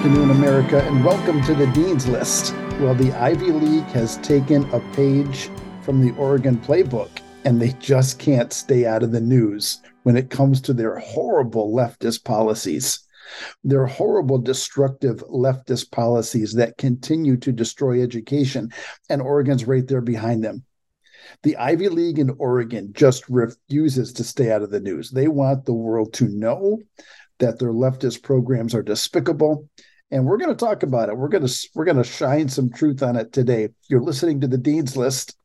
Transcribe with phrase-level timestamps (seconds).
[0.00, 2.54] Afternoon, America, and welcome to the Dean's List.
[2.80, 5.50] Well, the Ivy League has taken a page
[5.82, 7.10] from the Oregon playbook,
[7.44, 11.74] and they just can't stay out of the news when it comes to their horrible
[11.74, 13.00] leftist policies.
[13.62, 18.72] Their horrible, destructive leftist policies that continue to destroy education,
[19.10, 20.64] and Oregon's right there behind them.
[21.42, 25.10] The Ivy League in Oregon just refuses to stay out of the news.
[25.10, 26.78] They want the world to know
[27.38, 29.68] that their leftist programs are despicable
[30.10, 31.16] and we're going to talk about it.
[31.16, 33.68] We're going to we're going to shine some truth on it today.
[33.88, 35.36] You're listening to the dean's list.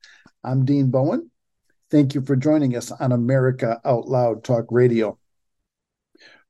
[0.43, 1.29] I'm dean bowen.
[1.91, 5.17] Thank you for joining us on america out loud talk radio.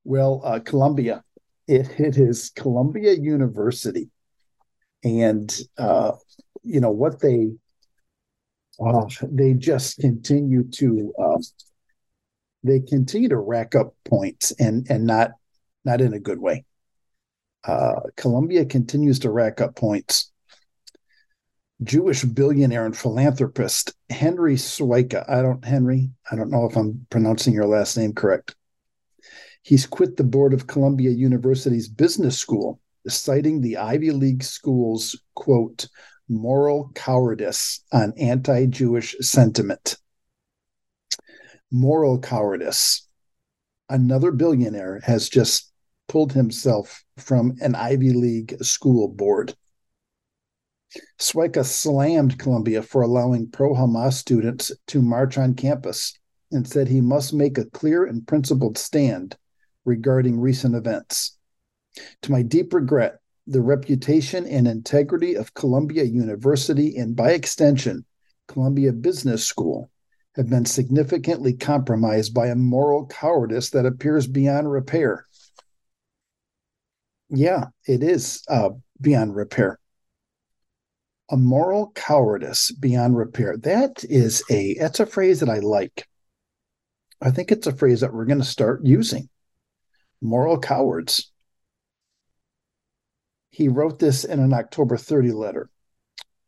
[0.03, 1.23] Well uh, columbia
[1.67, 4.09] it, it is columbia university.
[5.03, 6.13] And uh,
[6.63, 7.51] you know what they
[8.83, 11.37] uh, they just continue to uh,
[12.63, 15.31] they continue to rack up points and and not
[15.83, 16.65] not in a good way.
[17.65, 20.31] Uh, Columbia continues to rack up points.
[21.83, 25.29] Jewish billionaire and philanthropist Henry Swieca.
[25.29, 26.09] I don't Henry.
[26.31, 28.55] I don't know if I'm pronouncing your last name correct.
[29.61, 35.87] He's quit the board of Columbia University's business school, citing the Ivy League school's quote
[36.29, 39.97] moral cowardice on anti-Jewish sentiment
[41.71, 43.07] moral cowardice.
[43.89, 45.71] Another billionaire has just
[46.07, 49.55] pulled himself from an Ivy League school board.
[51.19, 56.13] Swieca slammed Columbia for allowing pro Hamas students to march on campus
[56.51, 59.35] and said he must make a clear and principled stand
[59.83, 61.37] regarding recent events.
[62.21, 68.05] To my deep regret, the reputation and integrity of Columbia University and, by extension,
[68.47, 69.89] Columbia Business School
[70.35, 75.25] have been significantly compromised by a moral cowardice that appears beyond repair.
[77.29, 78.69] Yeah, it is uh,
[79.01, 79.79] beyond repair.
[81.31, 83.57] A moral cowardice beyond repair.
[83.57, 86.07] That is a that's a phrase that I like.
[87.21, 89.29] I think it's a phrase that we're going to start using.
[90.21, 91.31] Moral cowards.
[93.49, 95.69] He wrote this in an October 30 letter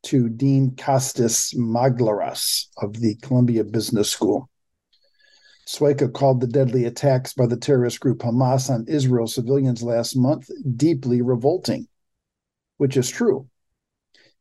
[0.03, 4.49] to Dean Costas Maglaras of the Columbia Business School.
[5.67, 10.49] Swieca called the deadly attacks by the terrorist group Hamas on Israel civilians last month
[10.77, 11.87] deeply revolting,
[12.77, 13.49] which is true.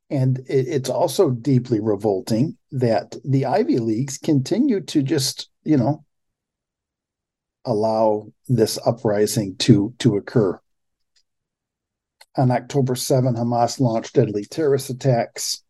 [0.08, 6.04] And it's also deeply revolting that the Ivy Leagues continue to just, you know,
[7.64, 10.60] allow this uprising to to occur.
[12.36, 15.64] On October 7, Hamas launched deadly terrorist attacks.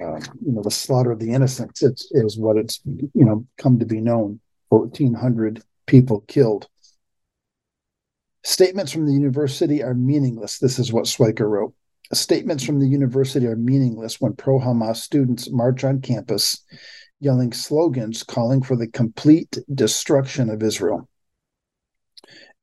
[0.00, 3.86] Uh, you know, the slaughter of the innocents is what it's, you know, come to
[3.86, 4.38] be known.
[4.70, 6.68] 1,400 people killed.
[8.42, 10.58] Statements from the university are meaningless.
[10.58, 11.74] This is what Swieca wrote.
[12.12, 16.64] Statements from the university are meaningless when pro Hamas students march on campus
[17.20, 21.08] yelling slogans calling for the complete destruction of Israel.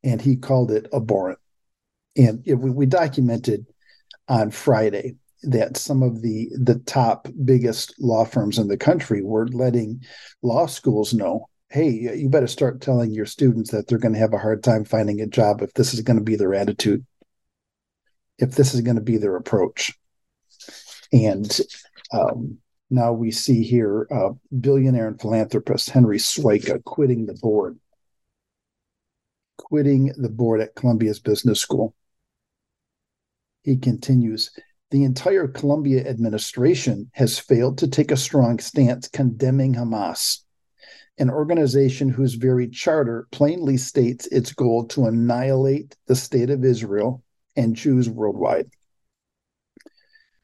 [0.04, 1.40] And he called it abhorrent
[2.18, 3.66] and we documented
[4.28, 9.48] on Friday that some of the the top biggest law firms in the country were
[9.50, 10.04] letting
[10.42, 14.34] law schools know hey you better start telling your students that they're going to have
[14.34, 17.06] a hard time finding a job if this is going to be their attitude.
[18.38, 19.94] If this is going to be their approach.
[21.12, 21.60] And
[22.14, 24.30] um, now we see here uh,
[24.60, 27.78] billionaire and philanthropist henry swieca quitting the board.
[29.58, 31.96] Quitting the board at columbia's business school.
[33.64, 34.52] He continues
[34.92, 40.44] The entire Columbia administration has failed to take a strong stance condemning Hamas,
[41.18, 47.24] an organization whose very charter plainly states its goal to annihilate the state of Israel
[47.56, 48.70] and Jews worldwide.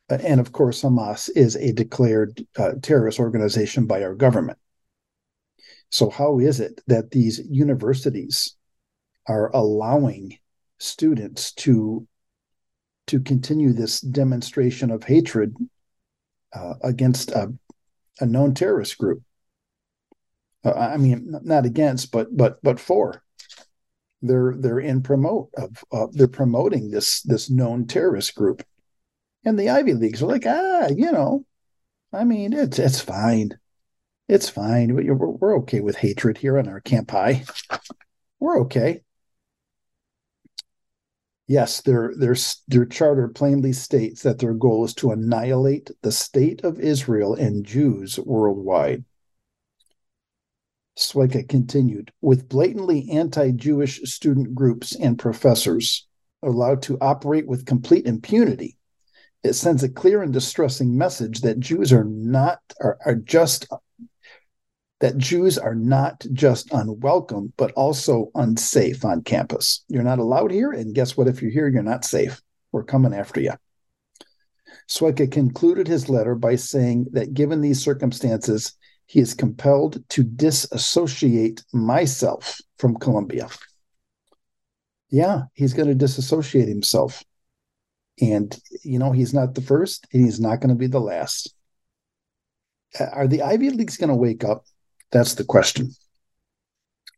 [0.09, 4.57] Uh, and of course, Hamas is a declared uh, terrorist organization by our government.
[5.91, 8.55] So, how is it that these universities
[9.27, 10.37] are allowing
[10.79, 12.07] students to
[13.07, 15.55] to continue this demonstration of hatred
[16.53, 17.53] uh, against a,
[18.19, 19.21] a, known terrorist group.
[20.63, 23.23] Uh, I mean, not against, but but but for.
[24.21, 28.63] They're they're in promote of uh, they're promoting this this known terrorist group,
[29.43, 31.45] and the Ivy Leagues are like, ah, you know,
[32.13, 33.59] I mean, it's it's fine,
[34.29, 34.95] it's fine.
[34.95, 37.43] We're, we're okay with hatred here on our camp high.
[38.39, 39.01] We're okay.
[41.47, 42.35] Yes, their, their,
[42.67, 47.65] their charter plainly states that their goal is to annihilate the state of Israel and
[47.65, 49.03] Jews worldwide.
[50.97, 56.07] Swieca continued with blatantly anti Jewish student groups and professors
[56.43, 58.77] allowed to operate with complete impunity.
[59.43, 63.67] It sends a clear and distressing message that Jews are not are, are just
[64.99, 69.83] that Jews are not just unwelcome, but also unsafe on campus.
[69.89, 71.27] You're not allowed here, and guess what?
[71.27, 72.41] If you're here, you're not safe.
[72.71, 73.51] We're coming after you.
[74.89, 81.63] Swieca concluded his letter by saying that given these circumstances, he is compelled to disassociate
[81.73, 83.49] myself from Columbia.
[85.09, 87.23] Yeah, he's going to disassociate himself.
[88.21, 91.53] And, you know, he's not the first and he's not going to be the last.
[92.99, 94.65] Are the Ivy Leagues going to wake up?
[95.11, 95.91] That's the question.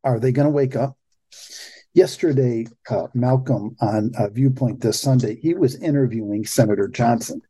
[0.03, 0.97] Are they going to wake up?
[1.93, 7.41] Yesterday, uh, Malcolm on uh, Viewpoint this Sunday, he was interviewing Senator Johnson.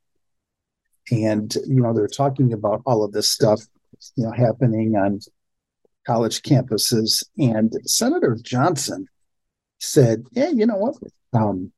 [1.11, 3.61] And, you know, they're talking about all of this stuff,
[4.15, 5.19] you know, happening on
[6.05, 7.23] college campuses.
[7.37, 9.07] And Senator Johnson
[9.79, 10.95] said, yeah, you know what?
[11.33, 11.71] Um,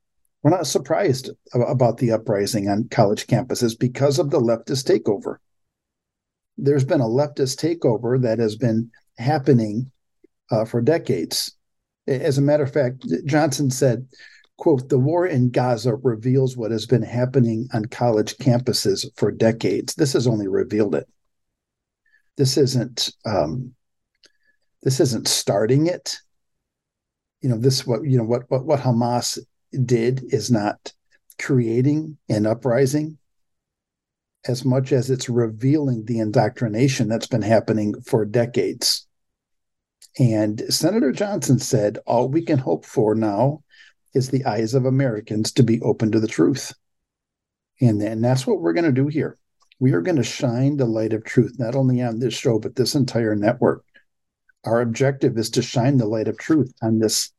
[0.43, 5.37] we're not surprised about the uprising on college campuses because of the leftist takeover.
[6.57, 9.91] There's been a leftist takeover that has been happening
[10.51, 11.55] uh, for decades.
[12.07, 14.07] As a matter of fact, Johnson said,
[14.57, 19.95] quote, the war in Gaza reveals what has been happening on college campuses for decades.
[19.95, 21.07] This has only revealed it.
[22.37, 23.73] This isn't um,
[24.83, 26.17] this isn't starting it.
[27.41, 29.39] You know, this what you know what what what Hamas
[29.85, 30.93] did is not
[31.39, 33.17] creating an uprising
[34.47, 39.07] as much as it's revealing the indoctrination that's been happening for decades.
[40.19, 43.63] And Senator Johnson said, all we can hope for now
[44.13, 46.73] is the eyes of Americans to be open to the truth.
[47.81, 49.37] And, and that's what we're going to do here.
[49.79, 52.75] We are going to shine the light of truth, not only on this show, but
[52.75, 53.83] this entire network.
[54.63, 57.31] Our objective is to shine the light of truth on this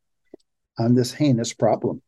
[0.79, 2.00] on this heinous problem.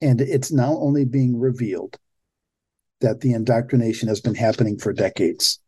[0.00, 1.98] And it's now only being revealed
[3.00, 5.60] that the indoctrination has been happening for decades.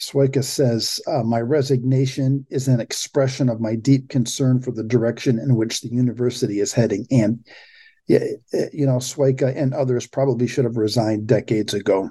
[0.00, 5.38] Swieca says, uh, My resignation is an expression of my deep concern for the direction
[5.38, 7.06] in which the university is heading.
[7.10, 7.44] And,
[8.08, 8.36] Eh,
[8.72, 12.10] you know, Swieca and others probably should have resigned decades ago.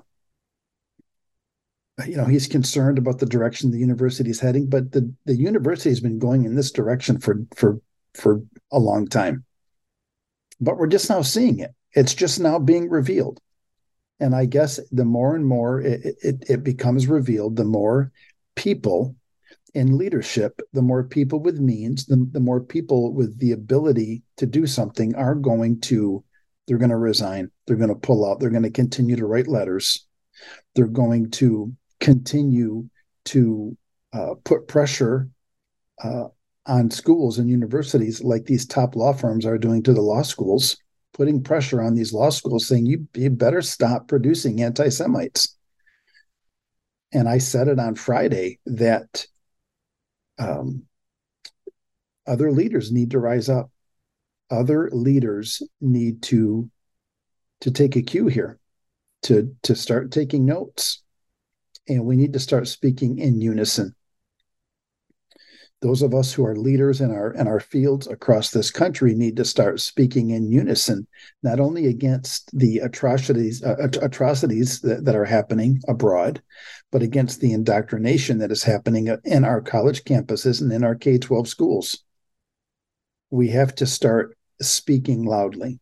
[1.99, 5.35] Uh, you know, he's concerned about the direction the university is heading, but the, the
[5.35, 7.79] university has been going in this direction for, for,
[8.13, 8.41] for
[8.71, 9.45] a long time
[10.61, 11.71] but we're just now seeing it.
[11.93, 13.41] It's just now being revealed.
[14.19, 18.11] And I guess the more and more it, it, it becomes revealed, the more
[18.55, 19.15] people
[19.73, 24.45] in leadership, the more people with means, the, the more people with the ability to
[24.45, 26.23] do something are going to,
[26.67, 27.49] they're going to resign.
[27.65, 28.39] They're going to pull out.
[28.39, 30.05] They're going to continue to write letters.
[30.75, 32.89] They're going to continue
[33.25, 33.77] to
[34.13, 35.29] uh, put pressure
[36.03, 36.25] uh,
[36.65, 40.77] on schools and universities like these top law firms are doing to the law schools,
[41.13, 45.55] putting pressure on these law schools saying you, you better stop producing anti Semites.
[47.13, 49.25] And I said it on Friday that
[50.41, 50.83] um,
[52.27, 53.71] other leaders need to rise up.
[54.49, 56.69] Other leaders need to
[57.61, 58.59] to take a cue here,
[59.23, 61.03] to to start taking notes,
[61.87, 63.95] and we need to start speaking in unison
[65.81, 69.35] those of us who are leaders in our in our fields across this country need
[69.37, 71.07] to start speaking in unison
[71.41, 76.41] not only against the atrocities uh, atrocities that, that are happening abroad
[76.91, 81.47] but against the indoctrination that is happening in our college campuses and in our K-12
[81.47, 82.03] schools.
[83.29, 85.79] We have to start speaking loudly.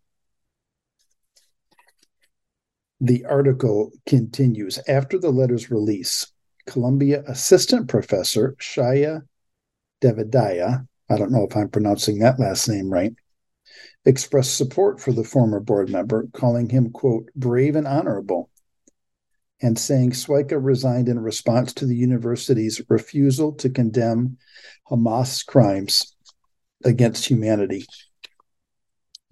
[3.01, 4.79] The article continues.
[4.87, 6.31] After the letter's release
[6.67, 9.23] Columbia assistant professor Shaya
[10.01, 13.13] Devidaya, I don't know if I'm pronouncing that last name right,
[14.05, 18.49] expressed support for the former board member, calling him, quote, brave and honorable,
[19.61, 24.37] and saying Swieca resigned in response to the university's refusal to condemn
[24.89, 26.15] Hamas crimes
[26.85, 27.85] against humanity.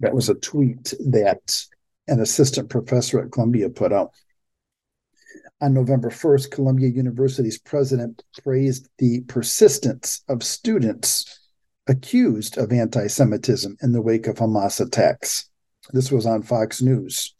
[0.00, 1.64] That was a tweet that
[2.06, 4.12] an assistant professor at Columbia put out.
[5.60, 11.40] On November 1st, Columbia University's president praised the persistence of students
[11.88, 15.50] accused of anti Semitism in the wake of Hamas attacks.
[15.92, 17.34] This was on Fox News.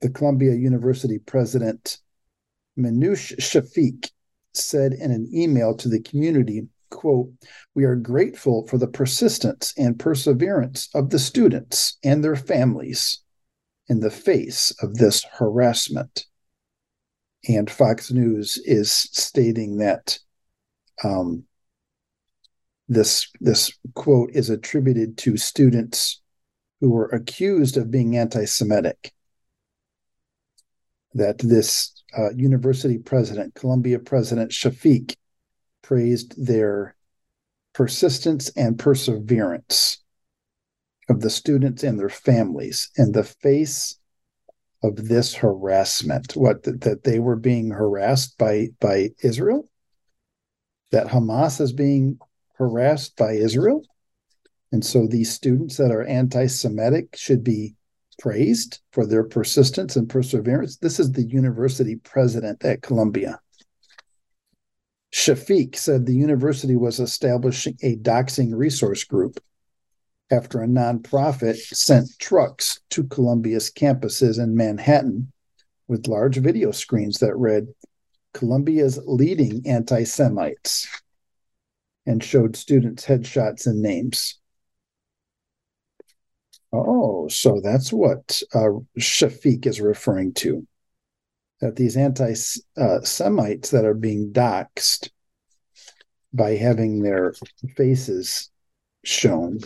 [0.00, 1.98] The Columbia University president,
[2.78, 4.10] Minouche Shafik,
[4.54, 7.32] said in an email to the community, quote,
[7.74, 13.24] we are grateful for the persistence and perseverance of the students and their families
[13.88, 16.26] in the face of this harassment
[17.48, 20.18] and Fox News is stating that
[21.02, 21.44] um,
[22.88, 26.20] this this quote is attributed to students
[26.80, 29.12] who were accused of being anti-Semitic.
[31.14, 35.16] That this uh, university president, Columbia president Shafik,
[35.82, 36.96] praised their
[37.72, 39.98] persistence and perseverance
[41.08, 43.98] of the students and their families in the face
[44.82, 46.32] of this harassment.
[46.36, 49.68] What that, they were being harassed by by Israel?
[50.90, 52.18] That Hamas is being
[52.54, 53.82] harassed by Israel?
[54.72, 57.74] And so these students that are anti Semitic should be
[58.18, 60.76] praised for their persistence and perseverance.
[60.76, 63.40] This is the university president at Columbia.
[65.12, 69.38] Shafik said the university was establishing a doxing resource group
[70.32, 75.30] after a nonprofit sent trucks to Columbia's campuses in Manhattan
[75.88, 77.68] with large video screens that read
[78.32, 80.88] Columbia's leading anti Semites
[82.06, 84.40] and showed students headshots and names.
[86.72, 90.66] Oh, so that's what uh, Shafik is referring to.
[91.60, 95.10] That these anti Semites that are being doxxed
[96.32, 97.34] by having their
[97.76, 98.50] faces
[99.04, 99.60] shown,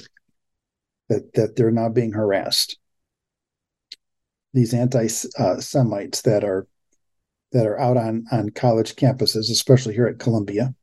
[1.09, 2.79] that, that they're not being harassed.
[4.53, 6.67] These anti Semites that are
[7.53, 10.75] that are out on, on college campuses, especially here at Columbia,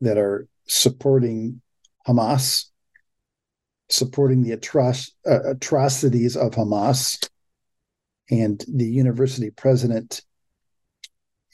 [0.00, 1.60] that are supporting
[2.06, 2.66] Hamas
[3.92, 7.28] supporting the uh, atrocities of Hamas.
[8.30, 10.22] And the university president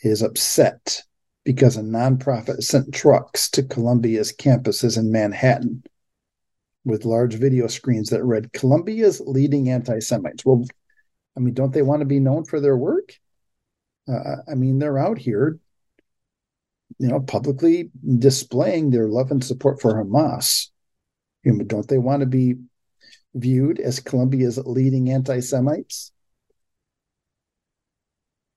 [0.03, 1.03] is upset
[1.45, 5.83] because a nonprofit sent trucks to Columbia's campuses in Manhattan
[6.89, 10.45] with large video screens that read Columbia's leading anti Semites.
[10.45, 10.65] Well,
[11.37, 13.13] I mean, don't they want to be known for their work?
[14.11, 15.59] Uh, I mean, they're out here,
[16.99, 20.69] you know, publicly displaying their love and support for Hamas.
[21.45, 22.57] You know, don't they want to be
[23.35, 26.11] viewed as Columbia's leading anti Semites?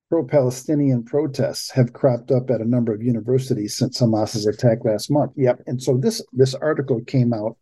[0.09, 5.09] Pro Palestinian protests have cropped up at a number of universities since Hamas's attack last
[5.09, 5.31] month.
[5.37, 5.61] Yep.
[5.67, 7.55] And so this, this article came out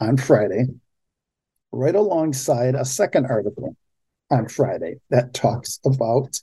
[0.00, 0.66] on Friday,
[1.72, 3.76] right alongside a second article
[4.30, 6.40] on Friday that talks about,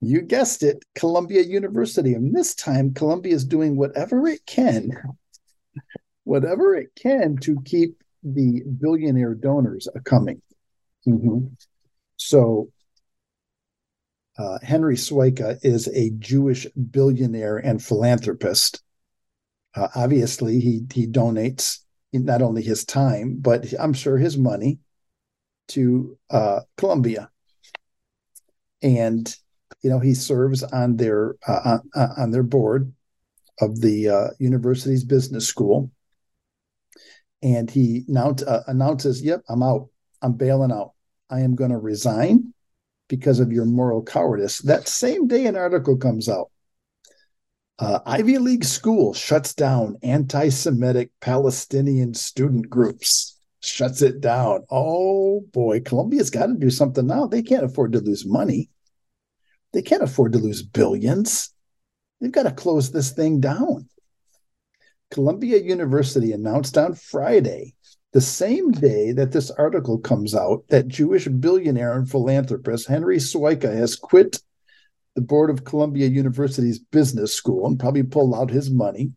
[0.00, 2.14] you guessed it, Columbia University.
[2.14, 4.92] And this time, Columbia is doing whatever it can
[6.26, 10.42] whatever it can to keep the billionaire donors coming.
[11.06, 11.46] Mm-hmm.
[12.16, 12.70] So
[14.36, 18.82] uh, Henry Swieca is a Jewish billionaire and philanthropist.
[19.74, 21.78] Uh, obviously, he he donates
[22.18, 24.78] not only his time, but I'm sure his money
[25.68, 27.30] to uh, Columbia,
[28.82, 29.34] and
[29.82, 32.92] you know he serves on their uh, on, on their board
[33.60, 35.90] of the uh, university's business school
[37.42, 39.88] and he now uh, announces, "Yep, I'm out.
[40.22, 40.92] I'm bailing out.
[41.30, 42.52] I am going to resign
[43.08, 46.50] because of your moral cowardice." That same day, an article comes out.
[47.78, 53.38] Uh, Ivy League school shuts down anti-Semitic Palestinian student groups.
[53.60, 54.64] Shuts it down.
[54.70, 57.26] Oh boy, Columbia's got to do something now.
[57.26, 58.70] They can't afford to lose money.
[59.72, 61.52] They can't afford to lose billions.
[62.20, 63.88] They've got to close this thing down.
[65.10, 67.74] Columbia University announced on Friday,
[68.12, 73.72] the same day that this article comes out, that Jewish billionaire and philanthropist Henry Swieca
[73.74, 74.40] has quit
[75.16, 79.10] the board of Columbia University's business school and probably pulled out his money.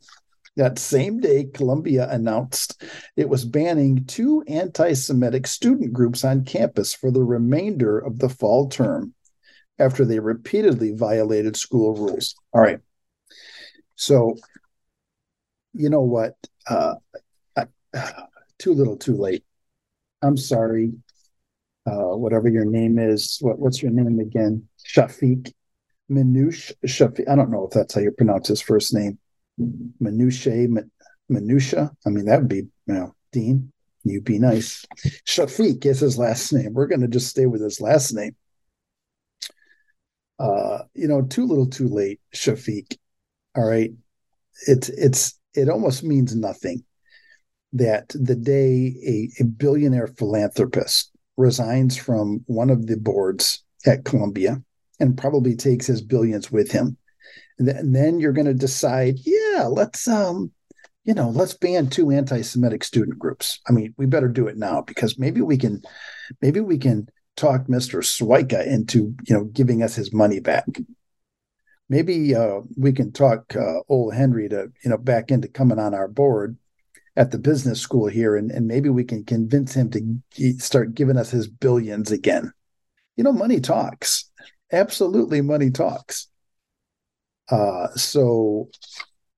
[0.55, 2.83] That same day, Columbia announced
[3.15, 8.29] it was banning two anti Semitic student groups on campus for the remainder of the
[8.29, 9.13] fall term
[9.77, 12.35] after they repeatedly violated school rules.
[12.53, 12.79] All right.
[13.95, 14.35] So
[15.73, 16.35] you know what?
[16.67, 16.95] Uh,
[17.55, 17.65] I,
[18.57, 19.43] too little, too late.
[20.21, 20.93] I'm sorry.
[21.85, 24.67] Uh, whatever your name is, what, what's your name again?
[24.85, 25.53] Shafik
[26.09, 27.29] Minouche Shafik.
[27.29, 29.19] I don't know if that's how you pronounce his first name.
[29.59, 30.83] Minusha,
[31.31, 31.91] Minusha.
[32.05, 33.71] I mean, that would be, you know, Dean.
[34.03, 34.85] You be nice.
[35.27, 36.73] Shafik is his last name.
[36.73, 38.35] We're going to just stay with his last name.
[40.39, 42.97] Uh, you know, too little, too late, Shafik.
[43.55, 43.91] All right.
[44.67, 46.83] It's it's it almost means nothing
[47.73, 54.61] that the day a, a billionaire philanthropist resigns from one of the boards at Columbia
[54.99, 56.97] and probably takes his billions with him.
[57.57, 60.51] And, th- and then you're going to decide, yeah, let's um,
[61.03, 63.59] you know, let's ban two anti-Semitic student groups.
[63.67, 65.81] I mean, we better do it now because maybe we can,
[66.41, 68.03] maybe we can talk Mr.
[68.03, 70.65] Swieca into, you know, giving us his money back.
[71.89, 75.93] maybe uh, we can talk uh, old Henry to you know back into coming on
[75.93, 76.57] our board
[77.15, 81.17] at the business school here, and, and maybe we can convince him to start giving
[81.17, 82.53] us his billions again.
[83.17, 84.28] You know, money talks.
[84.71, 86.27] Absolutely, money talks.
[87.49, 88.69] Uh, so,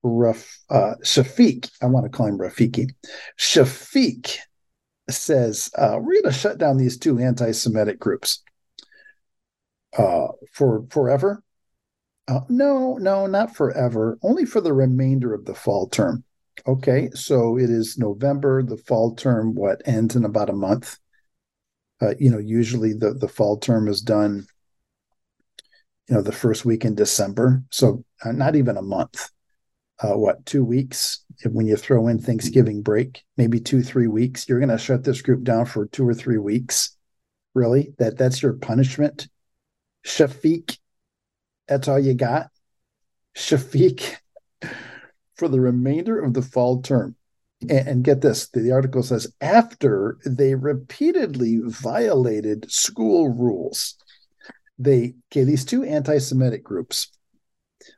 [0.04, 2.90] Raf, uh, Shafik, I want to call him Rafiki.
[3.40, 4.38] Shafik
[5.10, 8.44] says uh, we're going to shut down these two anti-Semitic groups
[9.98, 11.44] uh, for forever.
[12.28, 14.18] Uh, no, no, not forever.
[14.22, 16.24] Only for the remainder of the fall term.
[16.68, 18.62] Okay, so it is November.
[18.64, 20.98] The fall term, what ends in about a month.
[22.02, 24.46] Uh, you know, usually the the fall term is done.
[26.08, 29.30] You know, the first week in December, so uh, not even a month.
[30.02, 31.24] Uh, what two weeks?
[31.46, 34.48] When you throw in Thanksgiving break, maybe two three weeks.
[34.48, 36.98] You're going to shut this group down for two or three weeks.
[37.54, 37.94] Really?
[37.98, 39.28] That that's your punishment,
[40.06, 40.78] Shafik.
[41.68, 42.48] That's all you got,
[43.38, 44.18] Shafik
[45.36, 47.16] for the remainder of the fall term.
[47.62, 53.96] And, and get this the article says after they repeatedly violated school rules,
[54.84, 57.12] they, okay, these two anti Semitic groups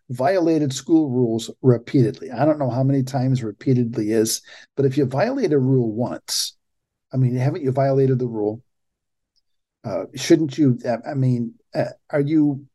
[0.09, 2.31] violated school rules repeatedly.
[2.31, 4.41] I don't know how many times repeatedly is,
[4.75, 6.55] but if you violate a rule once,
[7.13, 8.61] I mean, haven't you violated the rule?
[9.83, 10.79] Uh, shouldn't you?
[11.05, 12.65] I mean, uh, are you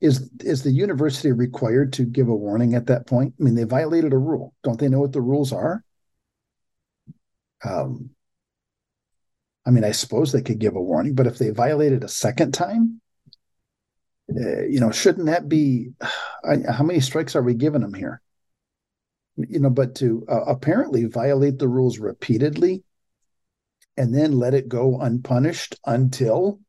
[0.00, 3.34] is is the university required to give a warning at that point?
[3.38, 4.54] I mean, they violated a rule.
[4.62, 5.82] Don't they know what the rules are?
[7.64, 8.10] Um,
[9.66, 12.52] I mean, I suppose they could give a warning, but if they violated a second
[12.54, 13.00] time,
[14.30, 15.90] uh, you know, shouldn't that be?
[16.44, 18.20] Uh, how many strikes are we giving them here?
[19.36, 22.82] You know, but to uh, apparently violate the rules repeatedly
[23.96, 26.60] and then let it go unpunished until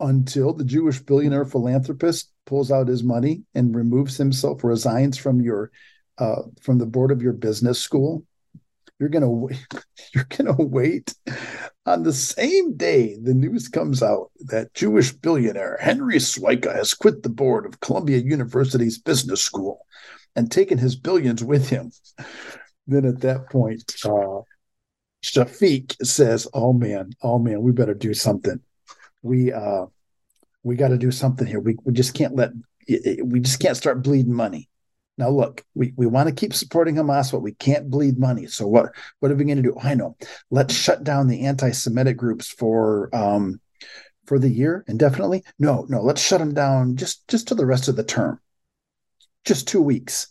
[0.00, 5.70] until the Jewish billionaire philanthropist pulls out his money and removes himself, resigns from your
[6.18, 8.24] uh, from the board of your business school.
[8.98, 9.66] You're gonna wait,
[10.14, 11.14] you're gonna wait
[11.86, 17.22] on the same day the news comes out that Jewish billionaire Henry Swieca has quit
[17.22, 19.86] the board of Columbia University's business school
[20.36, 21.92] and taken his billions with him.
[22.86, 24.40] Then at that point, uh,
[25.22, 28.60] Shafik says, "Oh man, oh man, we better do something."
[29.24, 29.86] we uh
[30.62, 31.58] we got to do something here.
[31.58, 32.52] We we just can't let
[33.24, 34.68] we just can't start bleeding money.
[35.16, 38.46] Now look, we, we want to keep supporting Hamas, but we can't bleed money.
[38.46, 39.76] So what what are we going to do?
[39.80, 40.16] I know.
[40.50, 43.60] Let's shut down the anti-Semitic groups for um
[44.26, 45.44] for the year indefinitely.
[45.58, 48.40] No, no, let's shut them down just just to the rest of the term.
[49.44, 50.28] Just two weeks,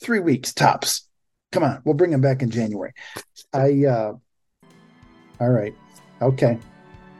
[0.00, 1.08] three weeks tops.
[1.50, 2.92] Come on, we'll bring them back in January.
[3.52, 4.12] I uh
[5.40, 5.74] all right.
[6.20, 6.56] Okay.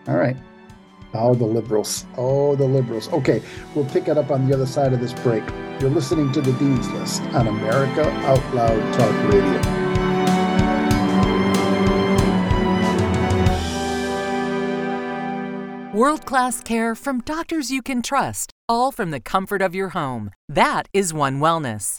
[0.06, 0.36] All right.
[1.14, 2.06] Oh, the liberals.
[2.16, 3.12] Oh, the liberals.
[3.12, 3.42] Okay,
[3.74, 5.44] we'll pick it up on the other side of this break.
[5.80, 9.82] You're listening to the Dean's List on America Out Loud Talk Radio.
[15.94, 20.30] World class care from doctors you can trust, all from the comfort of your home.
[20.48, 21.98] That is One Wellness.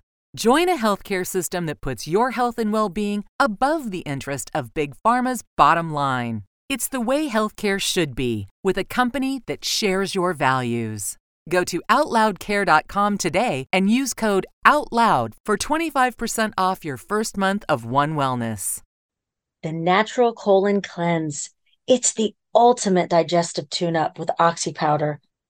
[0.35, 4.73] Join a healthcare system that puts your health and well being above the interest of
[4.73, 6.43] Big Pharma's bottom line.
[6.69, 11.17] It's the way healthcare should be, with a company that shares your values.
[11.49, 17.83] Go to OutLoudCare.com today and use code OUTLOUD for 25% off your first month of
[17.83, 18.79] One Wellness.
[19.63, 21.49] The Natural Colon Cleanse.
[21.87, 25.19] It's the ultimate digestive tune up with Oxy Powder.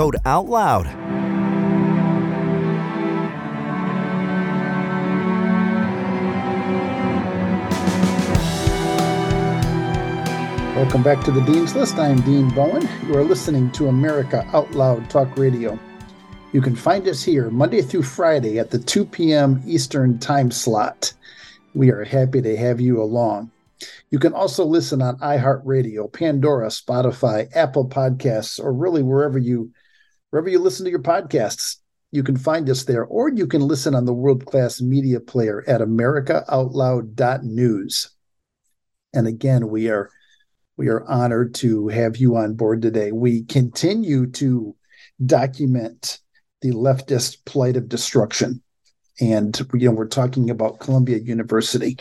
[0.00, 0.86] code out loud.
[10.74, 11.96] Welcome back to the Dean's List.
[11.96, 12.88] I am Dean Bowen.
[13.08, 15.78] You are listening to America Out Loud Talk Radio.
[16.52, 19.62] You can find us here Monday through Friday at the 2 p.m.
[19.66, 21.12] Eastern time slot.
[21.74, 23.50] We are happy to have you along.
[24.10, 29.70] You can also listen on iHeartRadio, Pandora, Spotify, Apple Podcasts, or really wherever you
[30.30, 31.76] wherever you listen to your podcasts.
[32.12, 35.62] You can find us there, or you can listen on the world class media player
[35.68, 38.10] at AmericaOutloud.news.
[39.12, 40.10] And again, we are
[40.76, 43.12] we are honored to have you on board today.
[43.12, 44.74] We continue to
[45.24, 46.18] document
[46.62, 48.60] the leftist plight of destruction.
[49.20, 51.96] And you know, we're talking about Columbia University.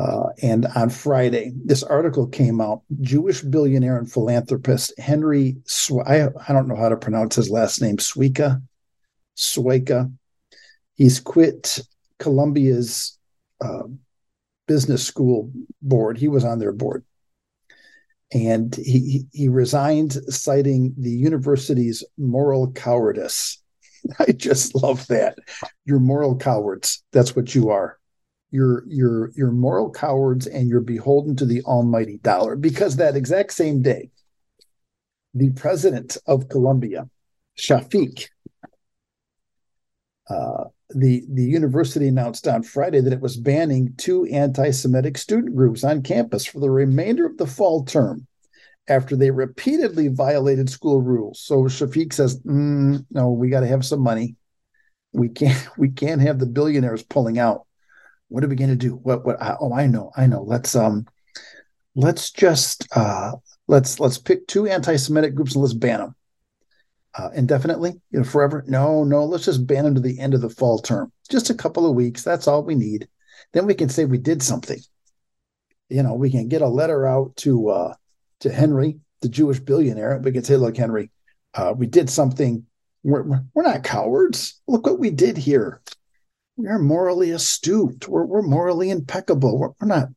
[0.00, 2.80] Uh, and on Friday, this article came out.
[3.02, 7.82] Jewish billionaire and philanthropist Henry, Sw- I, I don't know how to pronounce his last
[7.82, 8.62] name, Swieca,
[9.36, 10.10] Swieca.
[10.94, 11.80] He's quit
[12.18, 13.18] Columbia's
[13.60, 13.82] uh,
[14.66, 16.16] business school board.
[16.16, 17.04] He was on their board
[18.32, 23.60] and he he resigned citing the university's moral cowardice
[24.18, 25.36] i just love that
[25.84, 27.98] you're moral cowards that's what you are
[28.50, 33.52] you're you're you're moral cowards and you're beholden to the almighty dollar because that exact
[33.52, 34.10] same day
[35.34, 37.08] the president of columbia
[37.58, 38.28] shafik
[40.28, 45.84] uh, the the university announced on Friday that it was banning two anti-Semitic student groups
[45.84, 48.26] on campus for the remainder of the fall term
[48.88, 51.40] after they repeatedly violated school rules.
[51.40, 54.36] So Shafik says, mm, "No, we got to have some money.
[55.12, 57.66] We can't we can't have the billionaires pulling out.
[58.30, 58.94] What are we going to do?
[58.94, 59.36] What what?
[59.60, 60.42] Oh, I know, I know.
[60.42, 61.06] Let's um,
[61.94, 63.32] let's just uh,
[63.68, 66.14] let's let's pick two anti-Semitic groups and let's ban them."
[67.16, 68.64] uh, indefinitely, you know, forever.
[68.66, 71.12] No, no, let's just ban them to the end of the fall term.
[71.28, 72.22] Just a couple of weeks.
[72.22, 73.08] That's all we need.
[73.52, 74.78] Then we can say we did something.
[75.88, 77.94] You know, we can get a letter out to uh,
[78.40, 80.20] to Henry, the Jewish billionaire.
[80.22, 81.10] We can say, look, Henry,
[81.54, 82.64] uh, we did something.
[83.02, 84.60] We're, we're not cowards.
[84.68, 85.80] Look what we did here.
[86.60, 88.06] We are morally astute.
[88.06, 89.58] We're, we're morally impeccable.
[89.58, 90.08] We're, we're not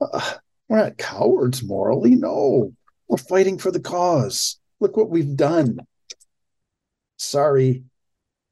[0.00, 0.34] uh,
[0.68, 2.14] we're not cowards morally.
[2.14, 2.72] No,
[3.08, 4.58] we're fighting for the cause.
[4.80, 5.78] Look what we've done
[7.16, 7.84] sorry,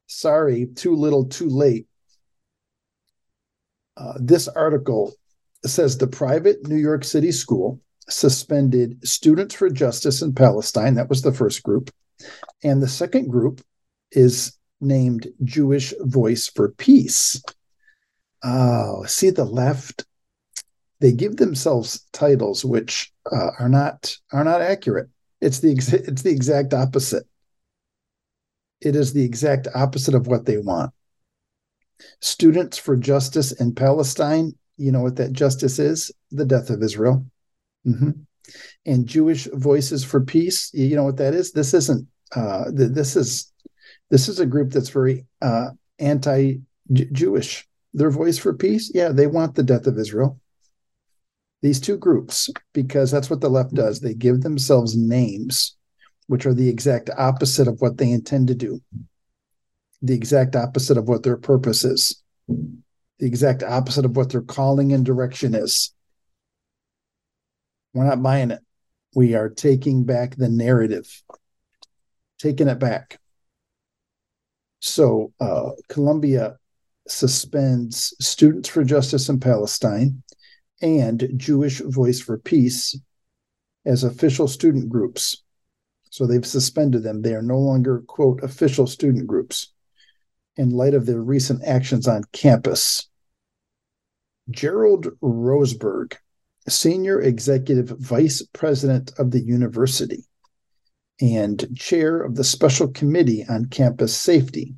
[0.06, 1.86] sorry, too little, too late.
[3.96, 5.12] Uh, this article
[5.64, 10.94] says the private New York City school suspended Students for Justice in Palestine.
[10.94, 11.90] That was the first group.
[12.64, 13.60] And the second group
[14.10, 17.42] is named Jewish Voice for Peace.
[18.44, 20.04] Oh, see the left,
[21.00, 25.08] they give themselves titles which uh, are not are not accurate.
[25.40, 27.24] It's the ex- it's the exact opposite
[28.82, 30.92] it is the exact opposite of what they want.
[32.20, 36.10] Students for Justice in Palestine, you know what that justice is?
[36.32, 37.24] The death of Israel.
[37.86, 38.10] Mm-hmm.
[38.86, 41.52] And Jewish Voices for Peace, you know what that is?
[41.52, 42.08] This isn't.
[42.34, 43.51] Uh, this is
[44.12, 47.66] this is a group that's very uh, anti-Jewish.
[47.94, 50.38] Their voice for peace, yeah, they want the death of Israel.
[51.62, 55.76] These two groups, because that's what the left does, they give themselves names
[56.26, 58.82] which are the exact opposite of what they intend to do,
[60.02, 64.92] the exact opposite of what their purpose is, the exact opposite of what their calling
[64.92, 65.94] and direction is.
[67.94, 68.60] We're not buying it.
[69.14, 71.22] We are taking back the narrative,
[72.38, 73.18] taking it back.
[74.82, 76.58] So, uh, Columbia
[77.08, 80.22] suspends Students for Justice in Palestine
[80.80, 82.98] and Jewish Voice for Peace
[83.84, 85.42] as official student groups
[86.12, 87.22] so they've suspended them.
[87.22, 89.72] They are no longer, quote, official student groups
[90.56, 93.08] in light of their recent actions on campus.
[94.50, 96.16] Gerald Rosberg,
[96.68, 100.26] Senior Executive Vice President of the university
[101.20, 104.74] and Chair of the Special Committee on Campus Safety.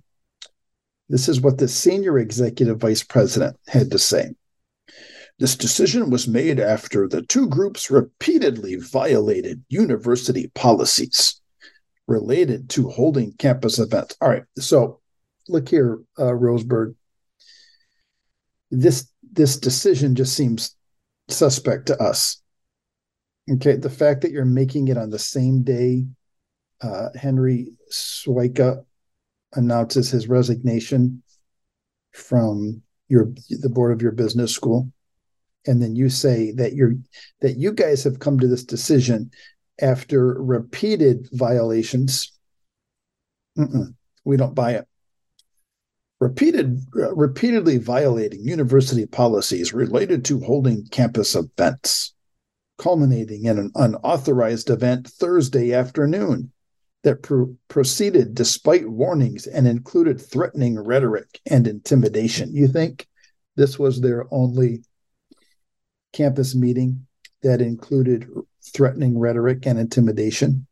[1.08, 4.34] This is what the Senior Executive Vice President had to say.
[5.38, 11.40] This decision was made after the two groups repeatedly violated university policies
[12.06, 14.16] related to holding campus events.
[14.20, 15.00] All right, so
[15.48, 16.94] look here, uh, Rosberg.
[18.70, 20.76] This this decision just seems
[21.28, 22.40] suspect to us.
[23.50, 26.06] Okay, the fact that you're making it on the same day
[26.82, 28.84] uh, Henry Swieca
[29.54, 31.22] announces his resignation
[32.12, 34.90] from your the board of your business school.
[35.66, 36.94] And then you say that you're
[37.40, 39.30] that you guys have come to this decision
[39.80, 42.32] after repeated violations.
[43.58, 44.86] Mm-mm, we don't buy it.
[46.20, 52.14] Repeated uh, repeatedly violating university policies related to holding campus events
[52.78, 56.50] culminating in an unauthorized event Thursday afternoon
[57.04, 62.54] that pro- proceeded despite warnings and included threatening rhetoric and intimidation.
[62.54, 63.06] You think
[63.56, 64.82] this was their only
[66.12, 67.06] campus meeting
[67.42, 68.26] that included
[68.62, 70.66] threatening rhetoric and intimidation?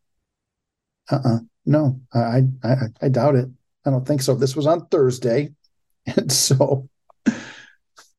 [1.11, 1.39] Uh-uh.
[1.65, 3.49] No, I, I I doubt it.
[3.87, 4.35] I don't think so.
[4.35, 5.51] This was on Thursday.
[6.17, 6.89] And so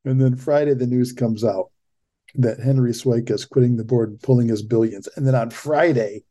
[0.06, 1.70] and then Friday the news comes out
[2.36, 5.10] that Henry Swieca is quitting the board and pulling his billions.
[5.16, 6.24] And then on Friday,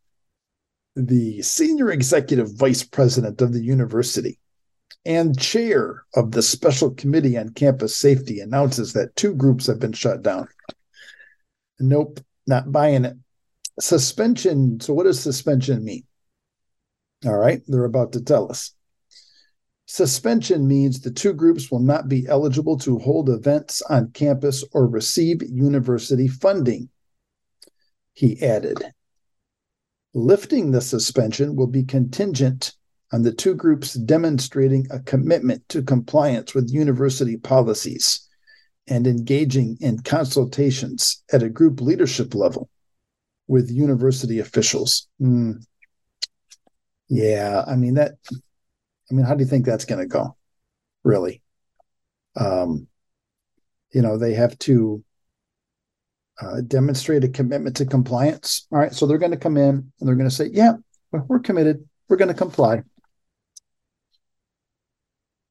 [0.95, 4.39] the senior executive vice president of the university
[5.05, 9.93] and chair of the special committee on campus safety announces that two groups have been
[9.93, 10.47] shut down.
[11.81, 13.17] Nope, not buying it.
[13.81, 14.81] Suspension.
[14.81, 16.05] So, what does suspension mean?
[17.25, 18.75] All right, they're about to tell us.
[19.87, 24.87] Suspension means the two groups will not be eligible to hold events on campus or
[24.87, 26.89] receive university funding.
[28.13, 28.83] He added,
[30.15, 32.73] lifting the suspension will be contingent
[33.13, 38.27] on the two groups demonstrating a commitment to compliance with university policies
[38.89, 42.69] and engaging in consultations at a group leadership level
[43.47, 45.09] with university officials.
[45.21, 45.65] Mm.
[47.09, 48.13] Yeah, I mean that
[49.13, 50.37] I mean, how do you think that's going to go?
[51.05, 51.43] Really?
[52.35, 52.87] Um,
[53.93, 55.05] you know, they have to
[56.43, 58.67] uh, demonstrate a commitment to compliance.
[58.73, 58.93] All right.
[58.93, 60.75] So they're going to come in and they're going to say, yeah,
[61.13, 61.87] we're committed.
[62.09, 62.83] We're going to comply.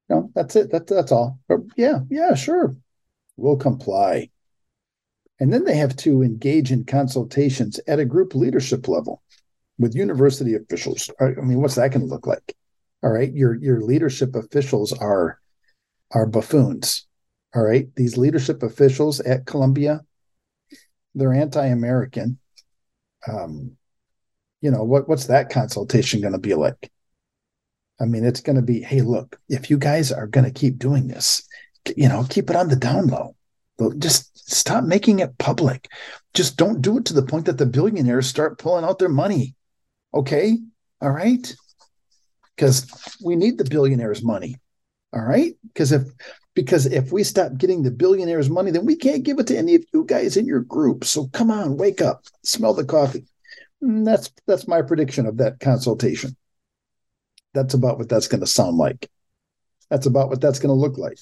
[0.09, 0.71] No, that's it.
[0.71, 1.39] That's that's all.
[1.47, 2.75] But yeah, yeah, sure.
[3.37, 4.29] We'll comply.
[5.39, 9.23] And then they have to engage in consultations at a group leadership level
[9.79, 11.09] with university officials.
[11.19, 12.55] I mean, what's that going to look like?
[13.03, 13.33] All right.
[13.33, 15.39] Your your leadership officials are
[16.11, 17.07] are buffoons.
[17.55, 17.87] All right.
[17.95, 20.01] These leadership officials at Columbia,
[21.15, 22.39] they're anti-American.
[23.27, 23.77] Um,
[24.61, 26.91] you know, what what's that consultation going to be like?
[27.99, 30.79] I mean, it's going to be, hey, look, if you guys are going to keep
[30.79, 31.47] doing this,
[31.95, 33.35] you know, keep it on the down low.
[33.97, 35.87] Just stop making it public.
[36.33, 39.55] Just don't do it to the point that the billionaires start pulling out their money.
[40.13, 40.57] Okay.
[41.01, 41.53] All right
[42.61, 44.55] because we need the billionaires' money.
[45.13, 46.03] All right, because if
[46.53, 49.75] because if we stop getting the billionaires' money, then we can't give it to any
[49.75, 51.05] of you guys in your group.
[51.05, 53.25] So come on, wake up, smell the coffee.
[53.81, 56.35] And mm, that's that's my prediction of that consultation.
[57.53, 59.09] That's about what that's going to sound like.
[59.89, 61.19] That's about what that's going to look like.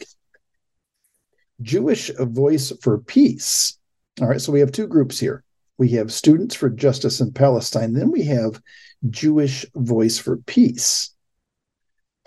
[1.61, 3.77] Jewish Voice for Peace.
[4.21, 5.43] All right, so we have two groups here.
[5.77, 7.93] We have Students for Justice in Palestine.
[7.93, 8.61] Then we have
[9.09, 11.11] Jewish Voice for Peace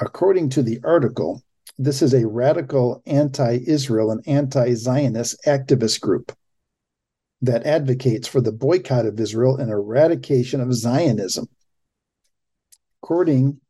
[0.03, 1.43] according to the article,
[1.79, 6.33] this is a radical anti Israel and anti Zionist activist group
[7.41, 11.49] that advocates for the boycott of Israel and eradication of Zionism.
[13.03, 13.61] According,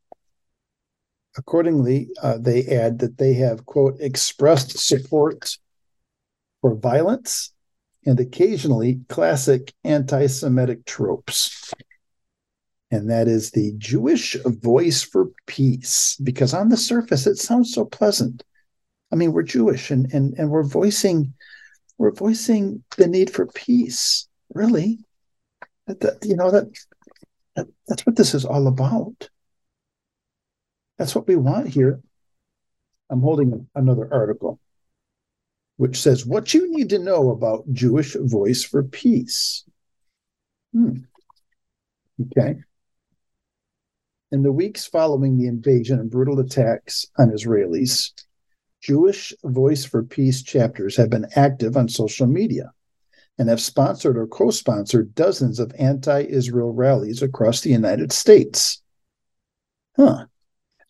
[1.38, 5.56] accordingly, uh, they add that they have, quote, expressed support
[6.60, 7.52] for violence
[8.04, 11.72] and occasionally classic anti Semitic tropes
[12.92, 16.16] and that is the Jewish Voice for Peace.
[16.22, 18.44] Because on the surface, it sounds so pleasant.
[19.10, 21.34] I mean, we're Jewish, and and and we're voicing
[21.98, 24.28] we're voicing the need for peace.
[24.54, 24.98] Really,
[25.86, 26.66] that, that you know that,
[27.56, 29.30] that that's what this is all about.
[30.98, 32.00] That's what we want here.
[33.10, 34.60] I'm holding another article
[35.76, 39.64] which says what you need to know about Jewish Voice for Peace.
[40.72, 40.98] Hmm.
[42.20, 42.60] Okay.
[44.32, 48.12] In the weeks following the invasion and brutal attacks on Israelis,
[48.80, 52.72] Jewish Voice for Peace chapters have been active on social media
[53.38, 58.80] and have sponsored or co sponsored dozens of anti Israel rallies across the United States.
[59.96, 60.24] Huh.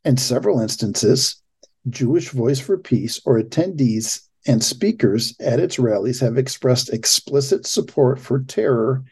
[0.04, 1.42] In several instances,
[1.90, 8.20] Jewish Voice for Peace or attendees and speakers at its rallies have expressed explicit support
[8.20, 9.02] for terror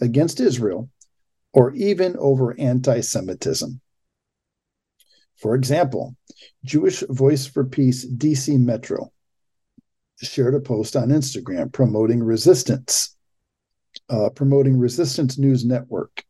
[0.00, 0.88] against Israel
[1.52, 3.80] or even over anti Semitism.
[5.36, 6.16] For example,
[6.64, 9.10] Jewish Voice for Peace DC Metro
[10.18, 13.16] shared a post on Instagram promoting resistance,
[14.10, 16.24] uh, promoting Resistance News Network,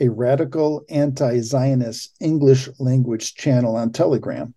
[0.00, 4.54] a radical anti Zionist English language channel on Telegram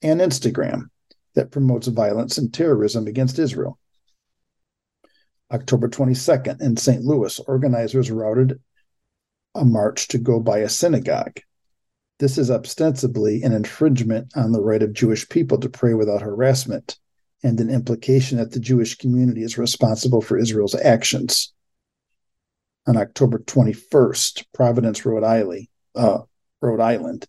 [0.00, 0.88] and Instagram
[1.34, 3.78] that promotes violence and terrorism against Israel.
[5.50, 7.04] October 22nd in St.
[7.04, 8.58] Louis, organizers routed
[9.54, 11.40] a march to go by a synagogue.
[12.18, 16.98] This is ostensibly an infringement on the right of Jewish people to pray without harassment
[17.42, 21.52] and an implication that the Jewish community is responsible for Israel's actions.
[22.86, 26.18] on October 21st, Providence, Rhode Island, uh,
[26.60, 27.26] Rhode Island,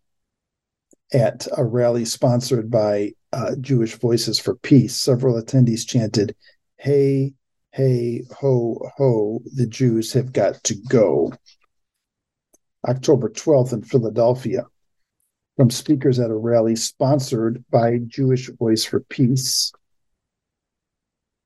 [1.14, 4.96] at a rally sponsored by uh, Jewish Voices for Peace.
[4.96, 6.36] Several attendees chanted,
[6.78, 7.34] "Hey,
[7.72, 9.42] hey, ho, ho!
[9.56, 11.34] The Jews have got to go."
[12.88, 14.66] October 12th in Philadelphia,
[15.56, 19.72] from speakers at a rally sponsored by Jewish Voice for Peace.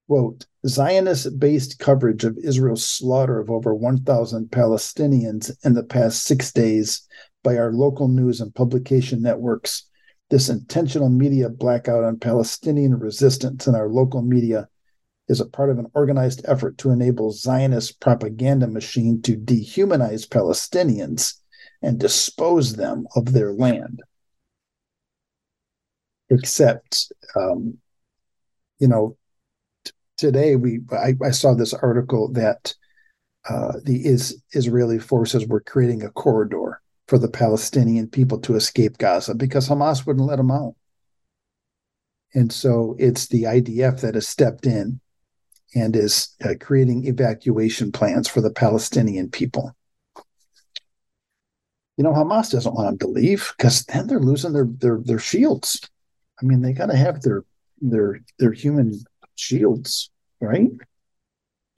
[0.07, 6.51] Quote, Zionist based coverage of Israel's slaughter of over 1,000 Palestinians in the past six
[6.51, 7.05] days
[7.43, 9.83] by our local news and publication networks.
[10.29, 14.67] This intentional media blackout on Palestinian resistance in our local media
[15.27, 21.35] is a part of an organized effort to enable Zionist propaganda machine to dehumanize Palestinians
[21.81, 24.01] and dispose them of their land.
[26.29, 27.77] Except, um,
[28.79, 29.17] you know,
[29.85, 32.73] t- today we I, I, saw this article that
[33.49, 38.97] uh, the is, Israeli forces were creating a corridor for the Palestinian people to escape
[38.97, 40.75] Gaza because Hamas wouldn't let them out.
[42.33, 44.99] And so it's the IDF that has stepped in
[45.75, 49.75] and is uh, creating evacuation plans for the Palestinian people
[51.97, 55.19] you know, Hamas doesn't want them to leave because then they're losing their their their
[55.19, 55.81] shields.
[56.41, 57.43] I mean, they got to have their
[57.81, 59.01] their their human
[59.35, 60.69] shields, right?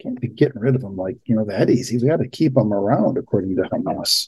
[0.02, 1.98] Can't be getting rid of them like you know that easy.
[1.98, 4.28] We got to keep them around, according to Hamas.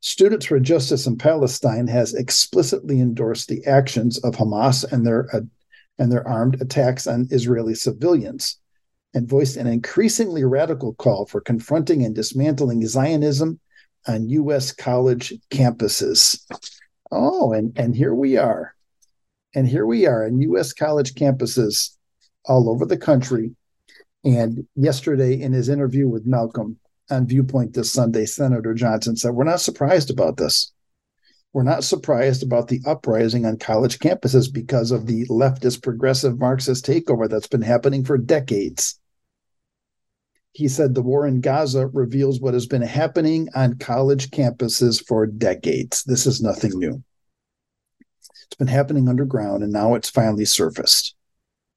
[0.00, 5.40] Students for Justice in Palestine has explicitly endorsed the actions of Hamas and their uh,
[6.00, 8.58] and their armed attacks on Israeli civilians,
[9.12, 13.60] and voiced an increasingly radical call for confronting and dismantling Zionism
[14.08, 14.72] on U.S.
[14.72, 16.40] college campuses.
[17.12, 18.74] Oh, and, and here we are.
[19.54, 20.72] And here we are on U.S.
[20.72, 21.96] college campuses
[22.46, 23.54] all over the country.
[24.24, 26.78] And yesterday, in his interview with Malcolm
[27.10, 30.72] on Viewpoint this Sunday, Senator Johnson said, We're not surprised about this.
[31.52, 36.86] We're not surprised about the uprising on college campuses because of the leftist progressive Marxist
[36.86, 39.00] takeover that's been happening for decades
[40.52, 45.26] he said the war in Gaza reveals what has been happening on college campuses for
[45.26, 46.02] decades.
[46.04, 47.02] This is nothing new.
[48.00, 51.14] It's been happening underground and now it's finally surfaced.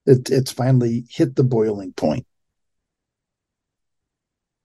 [0.05, 2.25] It, it's finally hit the boiling point.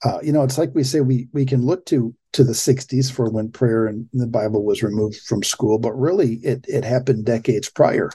[0.03, 3.11] Uh, you know, it's like we say we we can look to to the 60s
[3.11, 7.25] for when prayer and the Bible was removed from school, but really it it happened
[7.25, 8.11] decades prior.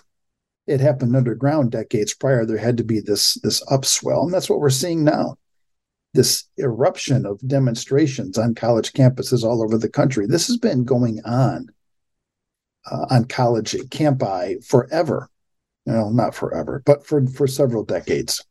[0.68, 2.46] It happened underground decades prior.
[2.46, 5.38] There had to be this this upswell, and that's what we're seeing now
[6.14, 10.28] this eruption of demonstrations on college campuses all over the country.
[10.28, 11.70] This has been going on
[12.90, 15.30] uh, on college campi forever.
[15.86, 18.42] Know, not forever, but for, for several decades.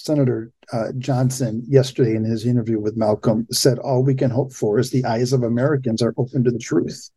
[0.00, 4.78] Senator uh, Johnson, yesterday in his interview with Malcolm, said all we can hope for
[4.78, 7.10] is the eyes of Americans are open to the truth.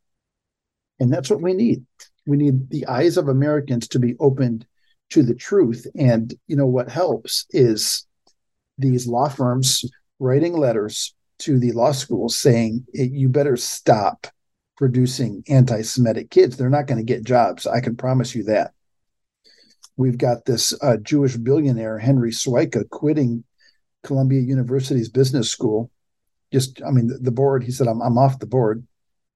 [0.99, 1.85] And that's what we need.
[2.25, 4.65] We need the eyes of Americans to be opened
[5.11, 5.85] to the truth.
[5.95, 8.07] And, you know, what helps is
[8.79, 9.85] these law firms
[10.19, 14.25] writing letters to the law schools saying you better stop
[14.75, 16.57] producing anti-Semitic kids.
[16.57, 17.67] They're not going to get jobs.
[17.67, 18.73] I can promise you that.
[20.01, 23.43] We've got this uh, Jewish billionaire Henry Swieca quitting
[24.01, 25.91] Columbia University's business school.
[26.51, 27.63] Just, I mean, the, the board.
[27.63, 28.83] He said, "I'm I'm off the board.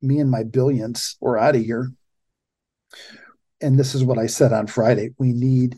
[0.02, 1.92] Me and my billions, we're out of here."
[3.62, 5.14] And this is what I said on Friday.
[5.20, 5.78] We need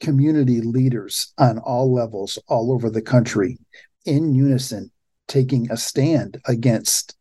[0.00, 3.58] community leaders on all levels all over the country
[4.04, 4.90] in unison
[5.28, 7.16] taking a stand against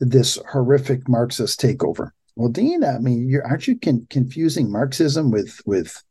[0.00, 2.12] this horrific Marxist takeover.
[2.36, 6.02] Well, Dean, I mean, aren't you con- confusing Marxism with with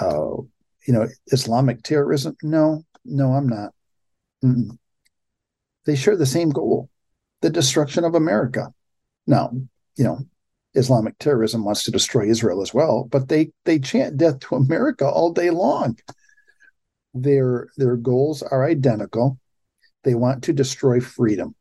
[0.00, 0.36] uh,
[0.86, 2.36] you know Islamic terrorism?
[2.42, 3.72] No, no, I'm not.
[4.44, 4.78] Mm-mm.
[5.86, 6.88] They share the same goal:
[7.40, 8.72] the destruction of America.
[9.26, 9.50] Now,
[9.96, 10.18] you know,
[10.74, 15.06] Islamic terrorism wants to destroy Israel as well, but they they chant death to America
[15.06, 15.96] all day long.
[17.14, 19.38] Their their goals are identical.
[20.04, 21.54] They want to destroy freedom.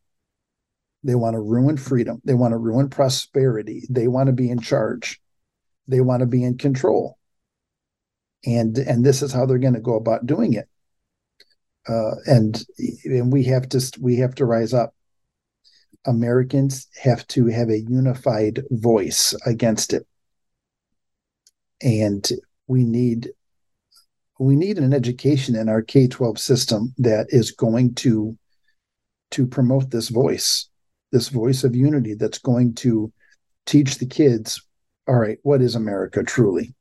[1.04, 2.22] They want to ruin freedom.
[2.24, 3.84] They want to ruin prosperity.
[3.90, 5.20] They want to be in charge.
[5.88, 7.18] They want to be in control.
[8.46, 10.68] And and this is how they're going to go about doing it.
[11.88, 12.64] Uh, and
[13.06, 14.94] and we have to we have to rise up
[16.06, 20.08] Americans have to have a unified voice against it.
[21.82, 22.28] And
[22.68, 23.32] we need
[24.40, 28.38] we need an education in our K-12 system that is going to
[29.32, 30.70] to promote this voice,
[31.12, 33.12] this voice of unity that's going to
[33.66, 34.62] teach the kids,
[35.08, 36.74] all right, what is America truly?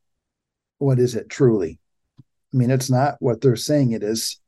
[0.78, 1.78] What is it truly?
[2.20, 4.40] I mean, it's not what they're saying it is.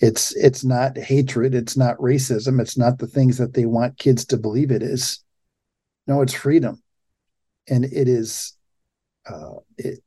[0.00, 4.24] It's it's not hatred, it's not racism, it's not the things that they want kids
[4.26, 5.24] to believe it is.
[6.06, 6.82] No, it's freedom.
[7.68, 8.56] And it is
[9.28, 9.98] uh, it,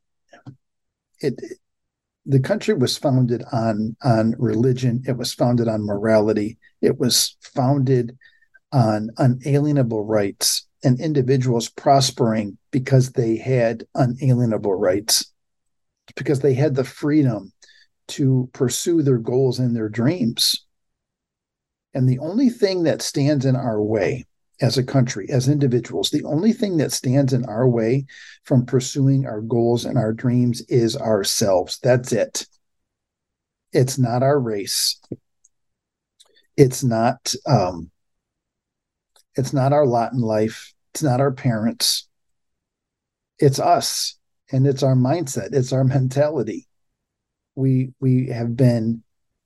[1.20, 1.40] it
[2.26, 8.16] the country was founded on on religion it was founded on morality it was founded
[8.72, 15.32] on unalienable rights and individuals prospering because they had unalienable rights
[16.16, 17.52] because they had the freedom
[18.08, 20.66] to pursue their goals and their dreams
[21.94, 24.26] and the only thing that stands in our way
[24.60, 28.06] as a country, as individuals, the only thing that stands in our way
[28.44, 31.78] from pursuing our goals and our dreams is ourselves.
[31.82, 32.46] That's it.
[33.72, 35.00] It's not our race.
[36.56, 37.90] It's not um
[39.34, 40.71] it's not our lot in life.
[40.92, 42.08] It's not our parents.
[43.38, 44.16] It's us
[44.50, 45.48] and it's our mindset.
[45.52, 46.68] It's our mentality.
[47.54, 49.02] We we have been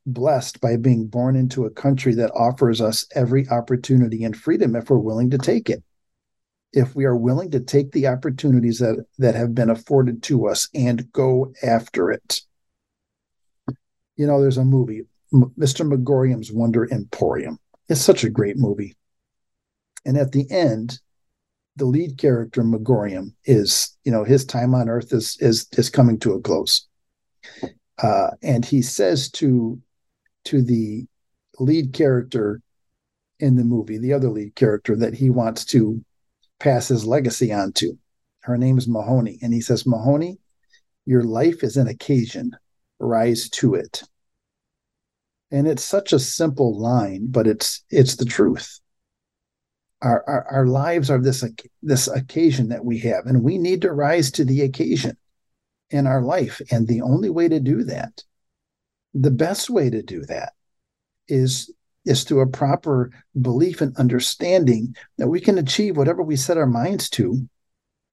[0.07, 4.88] blessed by being born into a country that offers us every opportunity and freedom if
[4.88, 5.82] we're willing to take it.
[6.72, 10.68] If we are willing to take the opportunities that, that have been afforded to us
[10.74, 12.42] and go after it.
[14.16, 15.86] You know, there's a movie, Mr.
[15.86, 17.59] Magorium's Wonder Emporium.
[17.88, 18.94] It's such a great movie.
[20.05, 21.01] And at the end,
[21.77, 26.18] the lead character, Magorium, is, you know, his time on earth is is is coming
[26.20, 26.87] to a close.
[28.03, 29.81] Uh, and he says to
[30.45, 31.07] to the
[31.59, 32.61] lead character
[33.39, 36.03] in the movie, the other lead character that he wants to
[36.59, 37.99] pass his legacy on to.
[38.41, 39.39] Her name is Mahoney.
[39.43, 40.39] And he says, Mahoney,
[41.05, 42.53] your life is an occasion.
[42.99, 44.03] Rise to it.
[45.51, 48.81] And it's such a simple line, but it's it's the truth.
[50.03, 51.44] Our, our, our lives are this
[51.82, 55.16] this occasion that we have, and we need to rise to the occasion
[55.90, 56.61] in our life.
[56.70, 58.22] And the only way to do that
[59.16, 60.53] the best way to do that
[61.28, 61.72] is
[62.05, 66.66] is through a proper belief and understanding that we can achieve whatever we set our
[66.66, 67.49] minds to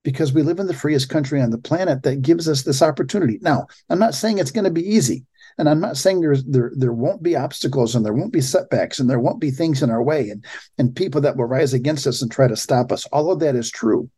[0.04, 3.38] because we live in the freest country on the planet that gives us this opportunity.
[3.42, 5.26] Now, I'm not saying it's going to be easy,
[5.58, 9.00] and I'm not saying there's there there won't be obstacles and there won't be setbacks
[9.00, 10.44] and there won't be things in our way and
[10.78, 13.06] and people that will rise against us and try to stop us.
[13.08, 14.10] All of that is true.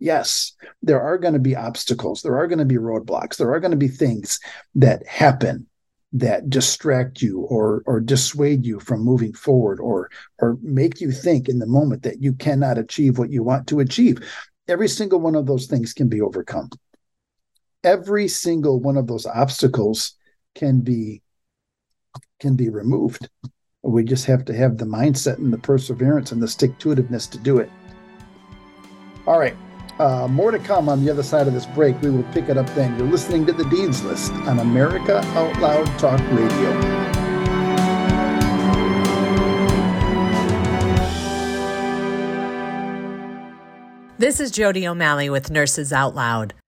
[0.00, 3.58] Yes, there are going to be obstacles, there are going to be roadblocks, there are
[3.58, 4.38] going to be things
[4.76, 5.66] that happen
[6.12, 11.48] that distract you or or dissuade you from moving forward or or make you think
[11.48, 14.18] in the moment that you cannot achieve what you want to achieve
[14.68, 16.70] every single one of those things can be overcome
[17.84, 20.14] every single one of those obstacles
[20.54, 21.22] can be
[22.40, 23.28] can be removed
[23.82, 27.30] we just have to have the mindset and the perseverance and the stick to itiveness
[27.30, 27.70] to do it
[29.26, 29.56] all right
[29.98, 32.00] uh, more to come on the other side of this break.
[32.02, 32.96] We will pick it up then.
[32.96, 37.08] You're listening to the Dean's List on America Out Loud Talk Radio.
[44.18, 46.54] This is Jody O'Malley with Nurses Out Loud.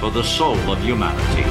[0.00, 1.42] for the soul of humanity.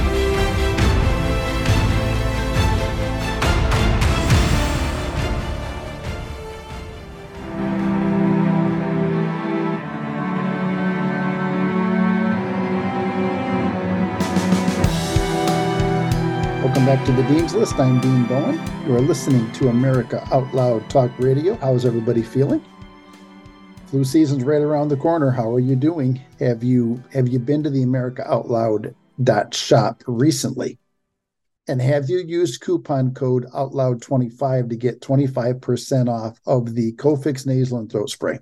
[16.63, 17.75] Welcome back to the Dean's List.
[17.75, 18.59] I'm Dean Bowen.
[18.87, 21.53] You are listening to America Out Loud Talk Radio.
[21.57, 22.65] How's everybody feeling?
[23.89, 25.31] Flu season's right around the corner.
[25.31, 26.21] How are you doing?
[26.39, 30.77] Have you have you been to the America Out Loud dot shop recently?
[31.67, 37.79] And have you used coupon code OUTLOUD25 to get 25% off of the Cofix nasal
[37.79, 38.37] and throat spray?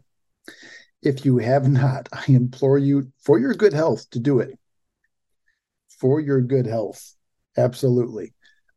[1.01, 4.59] If you have not, I implore you for your good health to do it.
[5.97, 7.15] For your good health.
[7.55, 8.33] Absolutely.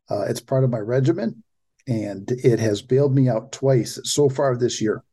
[0.09, 1.43] Uh, it's part of my regimen
[1.85, 5.03] and it has bailed me out twice so far this year.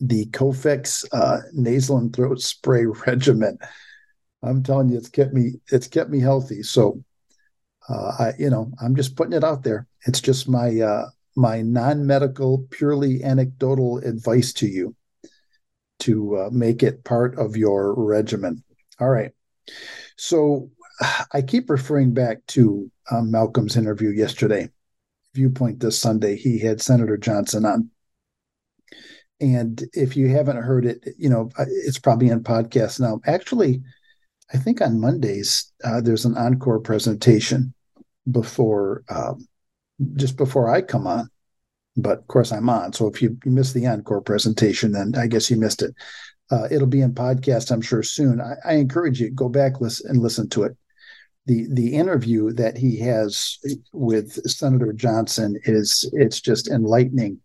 [0.00, 3.58] The Cofix uh, nasal and throat spray regimen.
[4.42, 6.62] I'm telling you, it's kept me it's kept me healthy.
[6.62, 7.02] So,
[7.88, 9.86] uh, I you know I'm just putting it out there.
[10.06, 14.94] It's just my uh, my non medical, purely anecdotal advice to you
[16.00, 18.64] to uh, make it part of your regimen.
[18.98, 19.32] All right.
[20.16, 20.70] So
[21.32, 24.68] I keep referring back to um, Malcolm's interview yesterday,
[25.34, 26.36] Viewpoint this Sunday.
[26.36, 27.90] He had Senator Johnson on.
[29.40, 33.20] And if you haven't heard it, you know, it's probably in podcast now.
[33.26, 33.82] Actually,
[34.52, 37.72] I think on Mondays, uh, there's an encore presentation
[38.30, 39.46] before, um,
[40.16, 41.30] just before I come on.
[41.96, 42.92] But of course, I'm on.
[42.92, 45.94] So if you, you missed the encore presentation, then I guess you missed it.
[46.50, 48.40] Uh, it'll be in podcast, I'm sure, soon.
[48.40, 50.76] I, I encourage you go back listen, and listen to it
[51.46, 53.58] the the interview that he has
[53.92, 57.40] with Senator Johnson is it's just enlightening.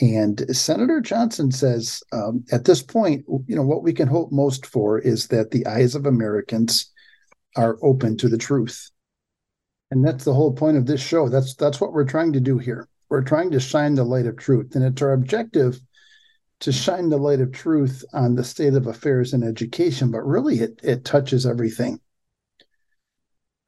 [0.00, 4.64] And Senator Johnson says um, at this point, you know, what we can hope most
[4.66, 6.92] for is that the eyes of Americans
[7.56, 8.90] are open to the truth.
[9.90, 11.28] And that's the whole point of this show.
[11.28, 12.88] That's that's what we're trying to do here.
[13.08, 14.74] We're trying to shine the light of truth.
[14.76, 15.80] And it's our objective
[16.60, 20.60] to shine the light of truth on the state of affairs in education, but really
[20.60, 22.00] it it touches everything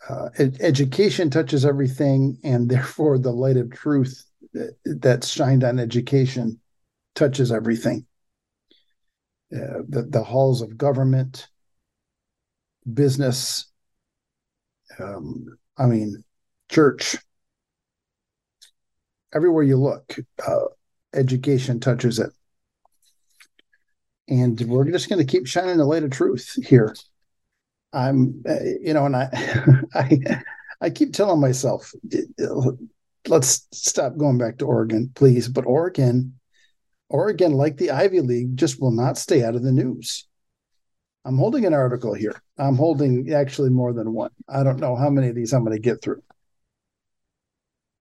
[0.08, 4.24] uh, ed- education touches everything, and therefore the light of truth
[4.84, 6.60] that's shined on education
[7.14, 8.06] touches everything.
[9.54, 11.48] Uh, the, the halls of government,
[12.92, 13.70] business,
[14.98, 16.22] um, I mean,
[16.70, 17.16] church,
[19.34, 20.66] everywhere you look, uh,
[21.14, 22.30] education touches it.
[24.28, 26.94] And we're just going to keep shining the light of truth here.
[27.92, 29.28] I'm, uh, you know, and I,
[29.94, 30.42] I,
[30.80, 31.92] I keep telling myself,
[33.28, 35.48] let's stop going back to Oregon, please.
[35.48, 36.34] But Oregon,
[37.08, 40.26] Oregon, like the Ivy League, just will not stay out of the news.
[41.24, 42.40] I'm holding an article here.
[42.56, 44.30] I'm holding actually more than one.
[44.48, 46.22] I don't know how many of these I'm going to get through.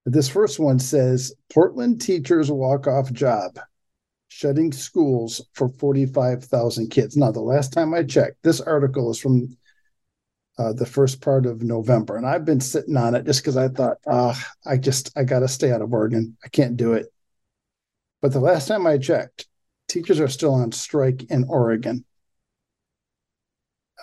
[0.05, 3.59] This first one says Portland teachers walk off job,
[4.30, 7.17] shutting schools for 45,000 kids.
[7.17, 9.57] Now, the last time I checked, this article is from
[10.60, 13.70] uh, the first part of November, and I've been sitting on it just because I
[13.70, 16.36] thought, ah, I just I got to stay out of Oregon.
[16.43, 17.07] I can't do it.
[18.22, 19.47] But the last time I checked,
[19.88, 22.03] teachers are still on strike in Oregon.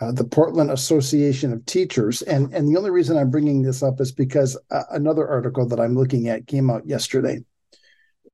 [0.00, 4.00] Uh, the Portland Association of Teachers, and and the only reason I'm bringing this up
[4.00, 7.44] is because uh, another article that I'm looking at came out yesterday,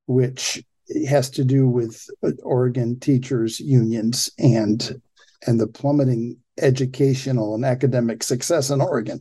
[0.05, 0.63] which
[1.09, 5.01] has to do with uh, Oregon teachers unions and
[5.45, 9.19] and the plummeting educational and academic success in Oregon.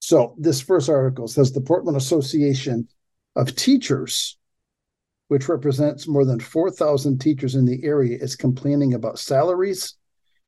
[0.00, 2.88] So, this first article says the Portland Association
[3.34, 4.38] of Teachers,
[5.28, 9.94] which represents more than 4,000 teachers in the area, is complaining about salaries,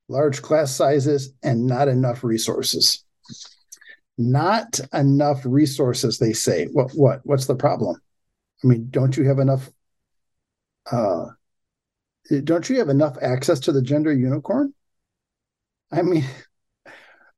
[0.08, 3.04] large class sizes, and not enough resources.
[4.16, 6.66] Not enough resources, they say.
[6.66, 6.90] What?
[6.92, 7.20] What?
[7.24, 8.00] What's the problem?
[8.62, 9.70] I mean, don't you have enough?
[10.90, 11.26] Uh,
[12.44, 14.74] don't you have enough access to the gender unicorn?
[15.90, 16.24] I mean,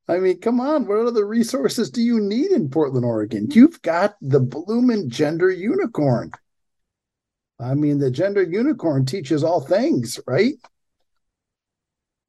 [0.08, 0.86] I mean, come on.
[0.86, 3.48] What other resources do you need in Portland, Oregon?
[3.50, 6.32] You've got the blooming gender unicorn.
[7.60, 10.54] I mean, the gender unicorn teaches all things, right?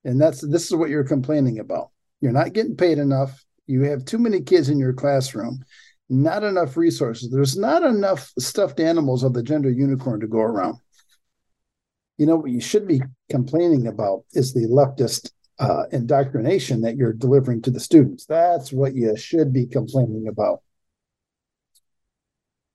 [0.04, 1.90] And that's this is what you're complaining about.
[2.20, 3.44] You're not getting paid enough.
[3.66, 5.64] You have too many kids in your classroom,
[6.10, 7.32] not enough resources.
[7.32, 10.78] There's not enough stuffed animals of the gender unicorn to go around.
[12.18, 15.32] You know what you should be complaining about is the leftist
[15.62, 18.26] uh, indoctrination that you're delivering to the students.
[18.26, 20.60] That's what you should be complaining about.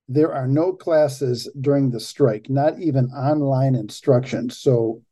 [0.08, 4.48] There are no classes during the strike, not even online instruction.
[4.50, 5.02] So,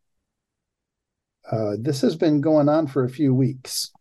[1.45, 3.93] Uh, this has been going on for a few weeks,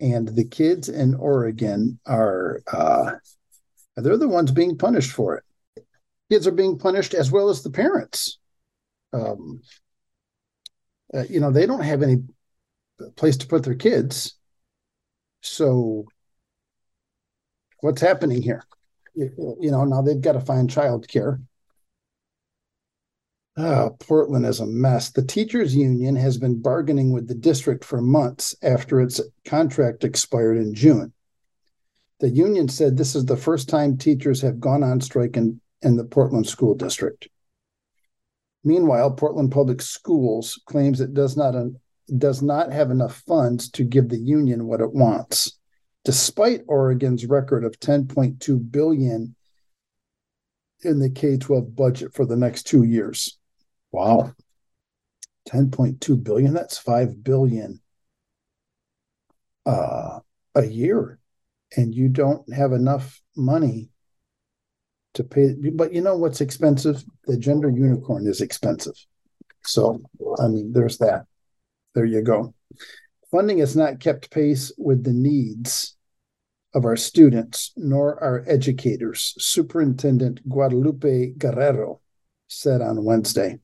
[0.00, 3.12] and the kids in Oregon are uh,
[3.96, 5.44] they're the ones being punished for it.
[6.30, 8.38] Kids are being punished as well as the parents.
[9.12, 9.60] Um,
[11.12, 12.24] uh, you know, they don't have any
[13.16, 14.34] place to put their kids.
[15.42, 16.06] So,
[17.80, 18.62] what's happening here?
[19.14, 21.40] You, know, now they've got to find childcare.
[23.58, 25.10] Oh, Portland is a mess.
[25.10, 30.58] The teachers union has been bargaining with the district for months after its contract expired
[30.58, 31.14] in June.
[32.20, 35.96] The union said this is the first time teachers have gone on strike in, in
[35.96, 37.28] the Portland school district.
[38.62, 41.54] Meanwhile, Portland Public Schools claims it does not
[42.18, 45.58] does not have enough funds to give the union what it wants,
[46.04, 49.34] despite Oregon's record of 10.2 billion
[50.82, 53.38] in the K-12 budget for the next 2 years.
[53.90, 54.34] Wow.
[55.48, 57.80] 10.2 billion, that's 5 billion
[59.64, 60.20] uh,
[60.54, 61.18] a year.
[61.76, 63.90] And you don't have enough money
[65.14, 65.54] to pay.
[65.72, 67.04] But you know what's expensive?
[67.24, 68.94] The gender unicorn is expensive.
[69.64, 70.00] So,
[70.38, 71.26] I mean, there's that.
[71.96, 72.52] There you go.
[73.30, 75.96] Funding has not kept pace with the needs
[76.74, 82.02] of our students nor our educators, Superintendent Guadalupe Guerrero
[82.48, 83.60] said on Wednesday.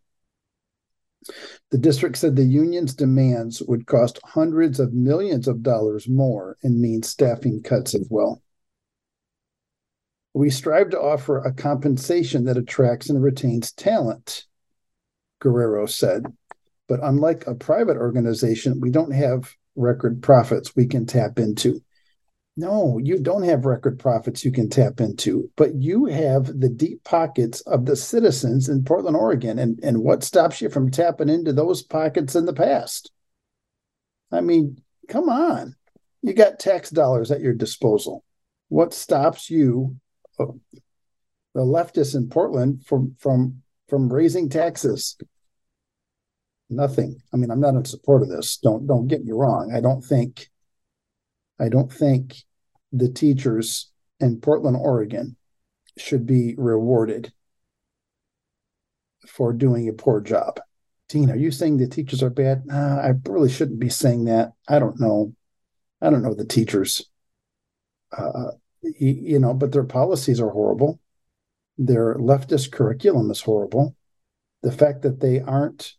[1.70, 6.80] The district said the union's demands would cost hundreds of millions of dollars more and
[6.80, 8.42] mean staffing cuts as well.
[10.32, 14.46] We strive to offer a compensation that attracts and retains talent,
[15.38, 16.24] Guerrero said.
[16.88, 21.82] But unlike a private organization, we don't have record profits we can tap into.
[22.56, 27.02] No, you don't have record profits you can tap into, but you have the deep
[27.02, 29.58] pockets of the citizens in Portland, Oregon.
[29.58, 33.10] And, and what stops you from tapping into those pockets in the past?
[34.30, 35.76] I mean, come on.
[36.20, 38.22] You got tax dollars at your disposal.
[38.68, 39.96] What stops you,
[40.38, 40.46] uh,
[41.54, 45.16] the leftists in Portland, from from from raising taxes?
[46.74, 47.22] Nothing.
[47.32, 48.56] I mean, I'm not in support of this.
[48.56, 49.72] Don't don't get me wrong.
[49.74, 50.48] I don't think
[51.60, 52.36] I don't think
[52.92, 55.36] the teachers in Portland, Oregon
[55.98, 57.32] should be rewarded
[59.26, 60.60] for doing a poor job.
[61.08, 62.64] Dean, are you saying the teachers are bad?
[62.70, 64.52] I really shouldn't be saying that.
[64.68, 65.34] I don't know.
[66.00, 67.04] I don't know the teachers.
[68.16, 68.52] Uh,
[68.82, 71.00] you, you know, but their policies are horrible.
[71.78, 73.94] Their leftist curriculum is horrible.
[74.62, 75.94] The fact that they aren't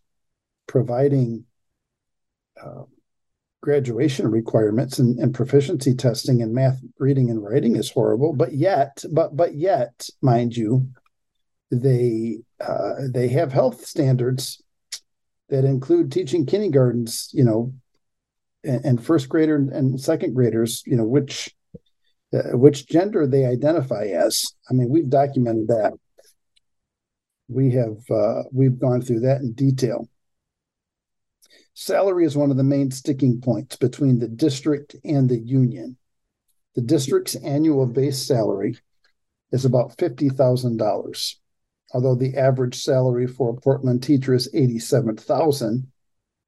[0.67, 1.45] providing
[2.61, 2.83] uh,
[3.61, 8.33] graduation requirements and, and proficiency testing in math, reading, and writing is horrible.
[8.33, 10.89] But yet, but but yet, mind you,
[11.71, 14.61] they uh, they have health standards
[15.49, 17.73] that include teaching kindergartens, you know,
[18.63, 21.53] and, and first grader and second graders, you know, which
[22.33, 24.53] uh, which gender they identify as.
[24.69, 25.93] I mean, we've documented that.
[27.47, 30.07] We have uh, we've gone through that in detail.
[31.73, 35.97] Salary is one of the main sticking points between the district and the union.
[36.75, 38.77] The district's annual base salary
[39.51, 41.35] is about $50,000,
[41.93, 45.91] although the average salary for a Portland teacher is 87,000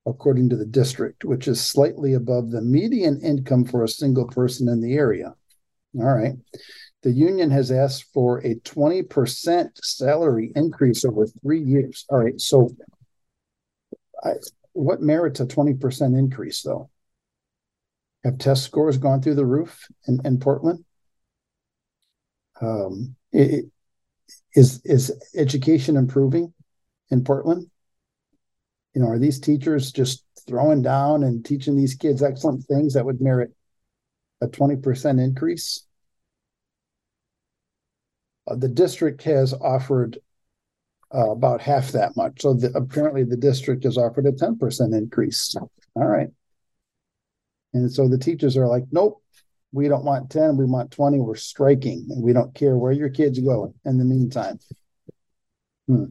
[0.08, 4.70] according to the district, which is slightly above the median income for a single person
[4.70, 5.34] in the area.
[5.98, 6.36] All right.
[7.02, 12.06] The union has asked for a 20% salary increase over three years.
[12.10, 12.40] All right.
[12.40, 12.70] So
[14.24, 14.34] I,
[14.76, 16.90] what merits a 20% increase though?
[18.24, 20.84] Have test scores gone through the roof in, in Portland?
[22.62, 23.66] Um, it,
[24.54, 26.54] is is education improving
[27.10, 27.70] in Portland?
[28.94, 33.06] You know, are these teachers just throwing down and teaching these kids excellent things that
[33.06, 33.52] would merit
[34.42, 35.86] a 20% increase?
[38.48, 40.20] Uh, the district has offered
[41.16, 42.42] uh, about half that much.
[42.42, 45.56] So the, apparently the district has offered a 10% increase.
[45.56, 46.30] All right.
[47.74, 49.22] And so the teachers are like, nope,
[49.72, 53.10] we don't want 10, we want 20, we're striking, and we don't care where your
[53.10, 54.60] kids go in the meantime.
[55.88, 56.06] Hmm.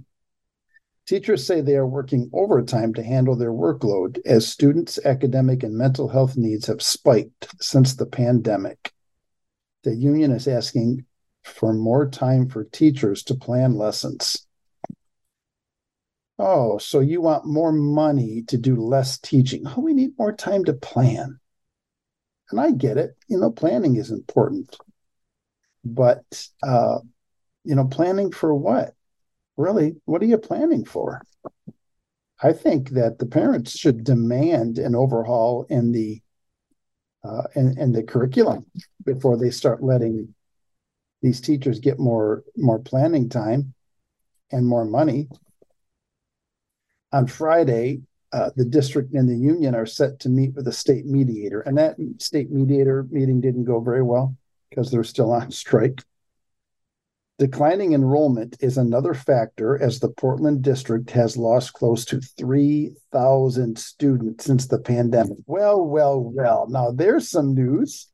[1.07, 6.09] Teachers say they are working overtime to handle their workload as students' academic and mental
[6.09, 8.93] health needs have spiked since the pandemic.
[9.83, 11.05] The union is asking
[11.43, 14.47] for more time for teachers to plan lessons.
[16.39, 19.63] Oh, so you want more money to do less teaching.
[19.67, 21.39] Oh, we need more time to plan.
[22.51, 23.17] And I get it.
[23.29, 24.77] You know, planning is important.
[25.85, 26.25] But,
[26.63, 26.99] uh,
[27.65, 28.95] you know, planning for what?
[29.57, 31.23] Really, what are you planning for?
[32.43, 36.21] I think that the parents should demand an overhaul in the
[37.23, 38.67] uh, in, in the curriculum
[39.05, 40.35] before they start letting
[41.23, 43.73] these teachers get more more planning time
[44.53, 45.29] and more money.
[47.15, 48.01] On Friday,
[48.33, 51.79] uh, the district and the union are set to meet with a state mediator, and
[51.79, 54.37] that state mediator meeting didn't go very well
[54.69, 56.03] because they're still on strike.
[57.39, 64.45] Declining enrollment is another factor as the Portland district has lost close to 3,000 students
[64.45, 65.39] since the pandemic.
[65.47, 66.67] Well, well, well.
[66.69, 68.09] Now there's some news.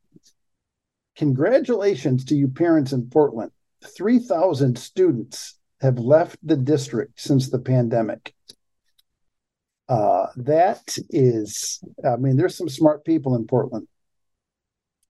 [1.15, 3.51] Congratulations to you parents in Portland.
[3.97, 8.35] 3,000 students have left the district since the pandemic.
[9.91, 13.89] Uh, that is, I mean, there's some smart people in Portland.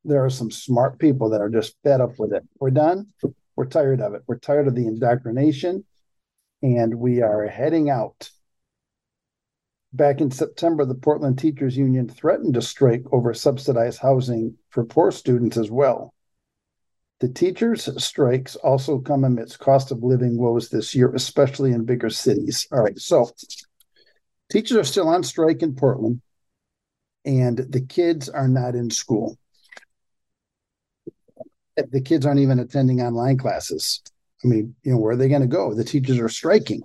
[0.03, 2.41] There are some smart people that are just fed up with it.
[2.59, 3.09] We're done.
[3.55, 4.23] We're tired of it.
[4.25, 5.85] We're tired of the indoctrination,
[6.63, 8.31] and we are heading out.
[9.93, 15.11] Back in September, the Portland Teachers Union threatened to strike over subsidized housing for poor
[15.11, 16.15] students as well.
[17.19, 22.09] The teachers' strikes also come amidst cost of living woes this year, especially in bigger
[22.09, 22.67] cities.
[22.71, 23.29] All right, so
[24.51, 26.21] teachers are still on strike in Portland,
[27.25, 29.37] and the kids are not in school
[31.89, 34.01] the kids aren't even attending online classes.
[34.43, 35.73] I mean, you know, where are they going to go?
[35.73, 36.81] The teachers are striking.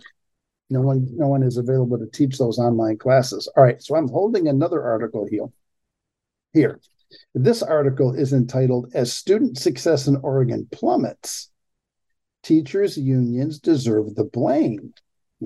[0.69, 3.49] No one, no one is available to teach those online classes.
[3.57, 5.47] All right, so I'm holding another article here.
[6.53, 6.81] Here,
[7.35, 11.51] this article is entitled "As Student Success in Oregon Plummets,
[12.43, 14.93] Teachers Unions Deserve the Blame."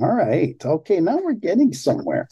[0.00, 2.28] All right, okay, now we're getting somewhere.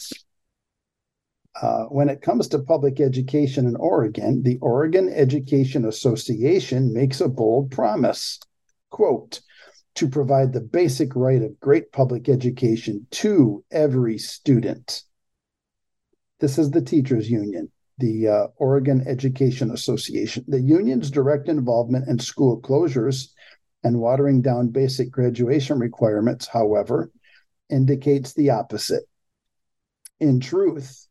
[1.61, 7.29] Uh, when it comes to public education in Oregon, the Oregon Education Association makes a
[7.29, 8.39] bold promise
[8.91, 9.41] quote,
[9.95, 15.03] to provide the basic right of great public education to every student.
[16.41, 20.45] This is the teachers union, the uh, Oregon Education Association.
[20.47, 23.29] The union's direct involvement in school closures
[23.83, 27.11] and watering down basic graduation requirements, however,
[27.71, 29.05] indicates the opposite.
[30.21, 31.07] In truth,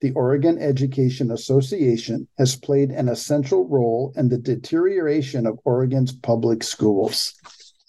[0.00, 6.62] the Oregon Education Association has played an essential role in the deterioration of Oregon's public
[6.62, 7.34] schools.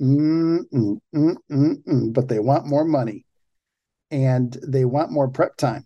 [0.02, 3.26] Mm-mm, mm-mm, but they want more money
[4.12, 5.86] and they want more prep time.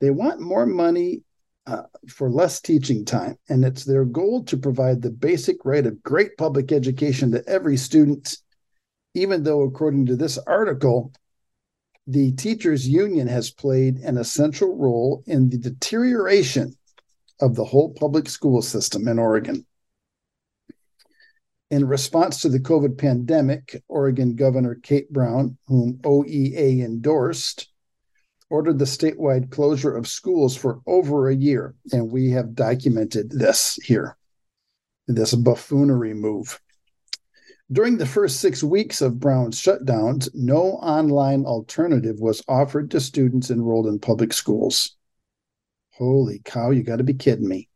[0.00, 1.22] They want more money
[1.66, 3.36] uh, for less teaching time.
[3.48, 7.76] And it's their goal to provide the basic right of great public education to every
[7.76, 8.38] student,
[9.14, 11.12] even though, according to this article,
[12.06, 16.76] the teachers union has played an essential role in the deterioration
[17.40, 19.66] of the whole public school system in Oregon.
[21.70, 27.68] In response to the COVID pandemic, Oregon Governor Kate Brown, whom OEA endorsed,
[28.48, 31.74] ordered the statewide closure of schools for over a year.
[31.92, 34.16] And we have documented this here,
[35.06, 36.58] this buffoonery move.
[37.70, 43.50] During the first six weeks of Brown's shutdowns, no online alternative was offered to students
[43.50, 44.96] enrolled in public schools.
[45.90, 47.68] Holy cow, you got to be kidding me.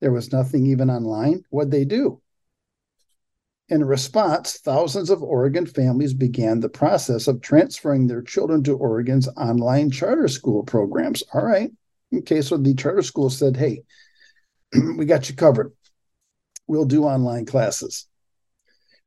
[0.00, 1.44] There was nothing even online.
[1.50, 2.22] What'd they do?
[3.68, 9.28] In response, thousands of Oregon families began the process of transferring their children to Oregon's
[9.36, 11.22] online charter school programs.
[11.34, 11.70] All right.
[12.12, 13.82] Okay, so the charter school said, hey,
[14.96, 15.72] we got you covered.
[16.66, 18.06] We'll do online classes.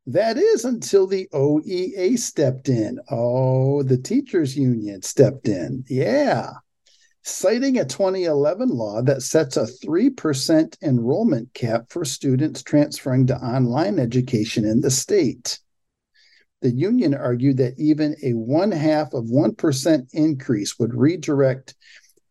[0.06, 2.98] That is until the OEA stepped in.
[3.10, 5.84] Oh, the teachers union stepped in.
[5.88, 6.50] Yeah.
[7.22, 13.98] Citing a 2011 law that sets a 3% enrollment cap for students transferring to online
[13.98, 15.58] education in the state.
[16.60, 21.74] The union argued that even a one half of 1% increase would redirect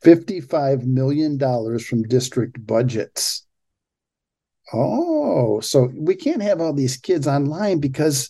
[0.04, 1.40] $55 million
[1.80, 3.48] from district budgets.
[4.72, 8.30] Oh, so we can't have all these kids online because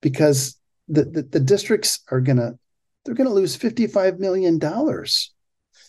[0.00, 0.56] because
[0.88, 2.58] the, the, the districts are gonna
[3.04, 4.58] they're gonna lose $55 million.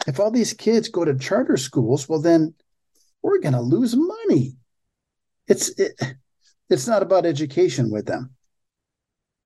[0.08, 2.54] If all these kids go to charter schools, well then
[3.22, 4.58] we're gonna lose money.
[5.48, 6.00] It's it,
[6.70, 8.32] it's not about education with them.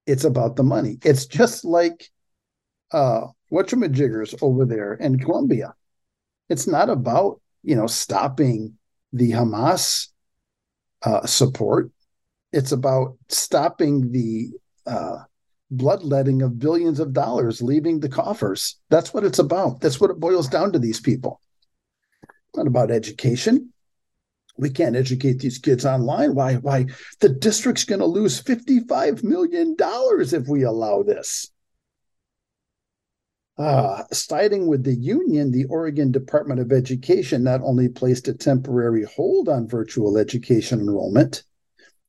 [0.08, 0.98] It's about the money.
[1.04, 2.10] It's just like
[2.92, 5.76] uh whatchamajiggers over there in Columbia.
[6.50, 8.79] It's not about, you know, stopping
[9.14, 10.08] the Hamas
[11.04, 11.92] uh, support.
[12.52, 14.50] It's about stopping the
[14.86, 15.20] uh,
[15.72, 18.80] bloodletting of billions of dollars leaving the coffers.
[18.90, 19.82] That's what it's about.
[19.82, 21.40] That's what it boils down to these people.
[22.24, 23.72] It's not about education.
[24.58, 26.36] We can't educate these kids online.
[26.36, 26.56] Why?
[26.56, 26.88] Why?
[27.20, 31.50] The district's going to lose $55 million if we allow this.
[33.60, 39.04] Uh, siding with the union, the Oregon Department of Education not only placed a temporary
[39.04, 41.44] hold on virtual education enrollment,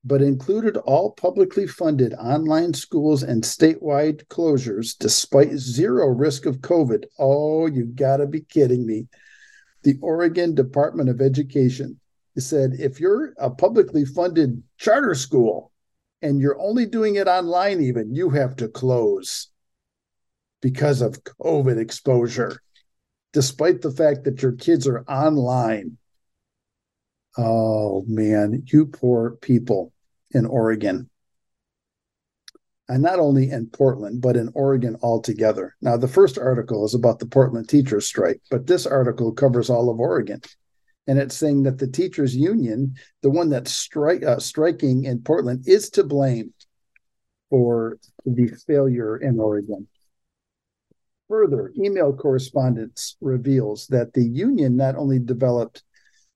[0.05, 7.07] but included all publicly funded online schools and statewide closures despite zero risk of COVID.
[7.18, 9.09] Oh, you gotta be kidding me.
[9.82, 11.98] The Oregon Department of Education
[12.38, 15.72] said if you're a publicly funded charter school
[16.22, 19.48] and you're only doing it online, even, you have to close
[20.61, 22.63] because of COVID exposure,
[23.33, 25.97] despite the fact that your kids are online.
[27.39, 29.93] Oh man, you poor people
[30.33, 31.09] in Oregon.
[32.89, 35.77] And not only in Portland, but in Oregon altogether.
[35.81, 39.91] Now, the first article is about the Portland teachers' strike, but this article covers all
[39.91, 40.41] of Oregon.
[41.07, 45.69] And it's saying that the teachers' union, the one that's stri- uh, striking in Portland,
[45.69, 46.53] is to blame
[47.49, 49.87] for the failure in Oregon.
[51.31, 55.85] Further, email correspondence reveals that the union not only developed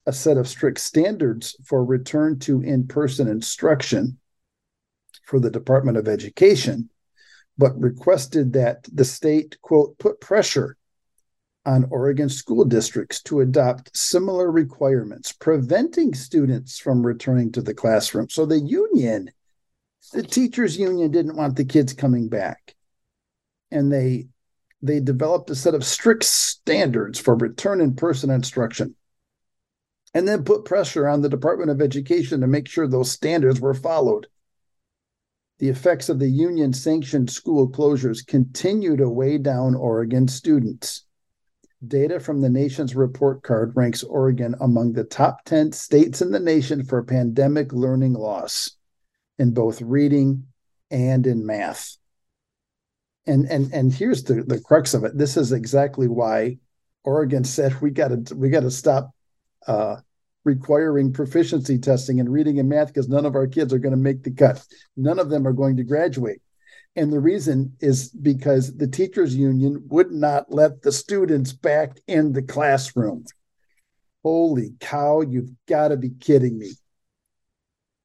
[0.05, 4.17] a set of strict standards for return to in person instruction
[5.25, 6.89] for the Department of Education,
[7.57, 10.77] but requested that the state, quote, put pressure
[11.65, 18.29] on Oregon school districts to adopt similar requirements, preventing students from returning to the classroom.
[18.29, 19.29] So the union,
[20.13, 22.75] the teachers' union, didn't want the kids coming back.
[23.71, 24.27] And they
[24.85, 28.95] they developed a set of strict standards for return in person instruction
[30.13, 33.73] and then put pressure on the Department of Education to make sure those standards were
[33.73, 34.27] followed.
[35.59, 41.05] The effects of the union sanctioned school closures continue to weigh down Oregon students.
[41.85, 46.39] Data from the nation's report card ranks Oregon among the top 10 states in the
[46.39, 48.71] nation for pandemic learning loss
[49.37, 50.45] in both reading
[50.89, 51.97] and in math
[53.27, 55.17] and and and here's the the crux of it.
[55.17, 56.57] This is exactly why
[57.03, 59.11] Oregon said we got to we got to stop
[59.67, 59.97] uh,
[60.43, 63.97] requiring proficiency testing in reading and math because none of our kids are going to
[63.97, 64.65] make the cut.
[64.95, 66.41] None of them are going to graduate.
[66.95, 72.31] And the reason is because the teachers union would not let the students back in
[72.31, 73.25] the classroom.
[74.23, 76.71] Holy cow, you've got to be kidding me.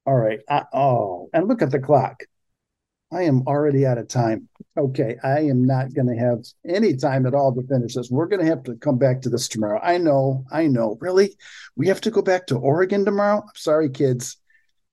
[0.07, 0.41] All right.
[0.49, 2.25] I, oh, and look at the clock.
[3.13, 4.49] I am already out of time.
[4.77, 8.09] Okay, I am not going to have any time at all to finish this.
[8.09, 9.81] We're going to have to come back to this tomorrow.
[9.83, 10.97] I know, I know.
[11.01, 11.37] Really?
[11.75, 13.39] We have to go back to Oregon tomorrow?
[13.43, 14.37] I'm sorry, kids.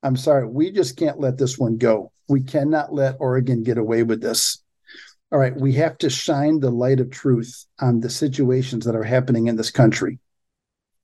[0.01, 0.47] I'm sorry.
[0.47, 2.11] We just can't let this one go.
[2.27, 4.63] We cannot let Oregon get away with this.
[5.31, 9.03] All right, we have to shine the light of truth on the situations that are
[9.03, 10.19] happening in this country.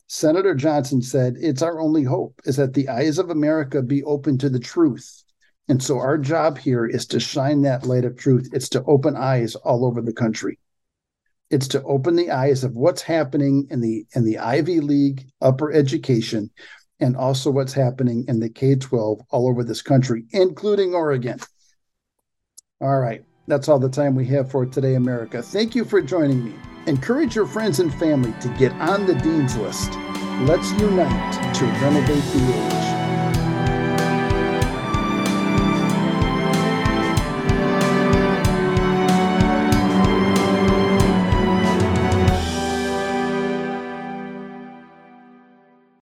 [0.07, 4.37] Senator Johnson said, It's our only hope is that the eyes of America be open
[4.39, 5.23] to the truth
[5.69, 8.49] and so our job here is to shine that light of truth.
[8.53, 10.59] It's to open eyes all over the country.
[11.49, 15.71] It's to open the eyes of what's happening in the in the Ivy League upper
[15.71, 16.49] education
[16.99, 21.39] and also what's happening in the K-12 all over this country, including Oregon.
[22.81, 23.23] All right.
[23.47, 25.41] That's all the time we have for today, America.
[25.41, 26.55] Thank you for joining me.
[26.87, 29.91] Encourage your friends and family to get on the Dean's List.
[30.41, 32.92] Let's unite to renovate the age.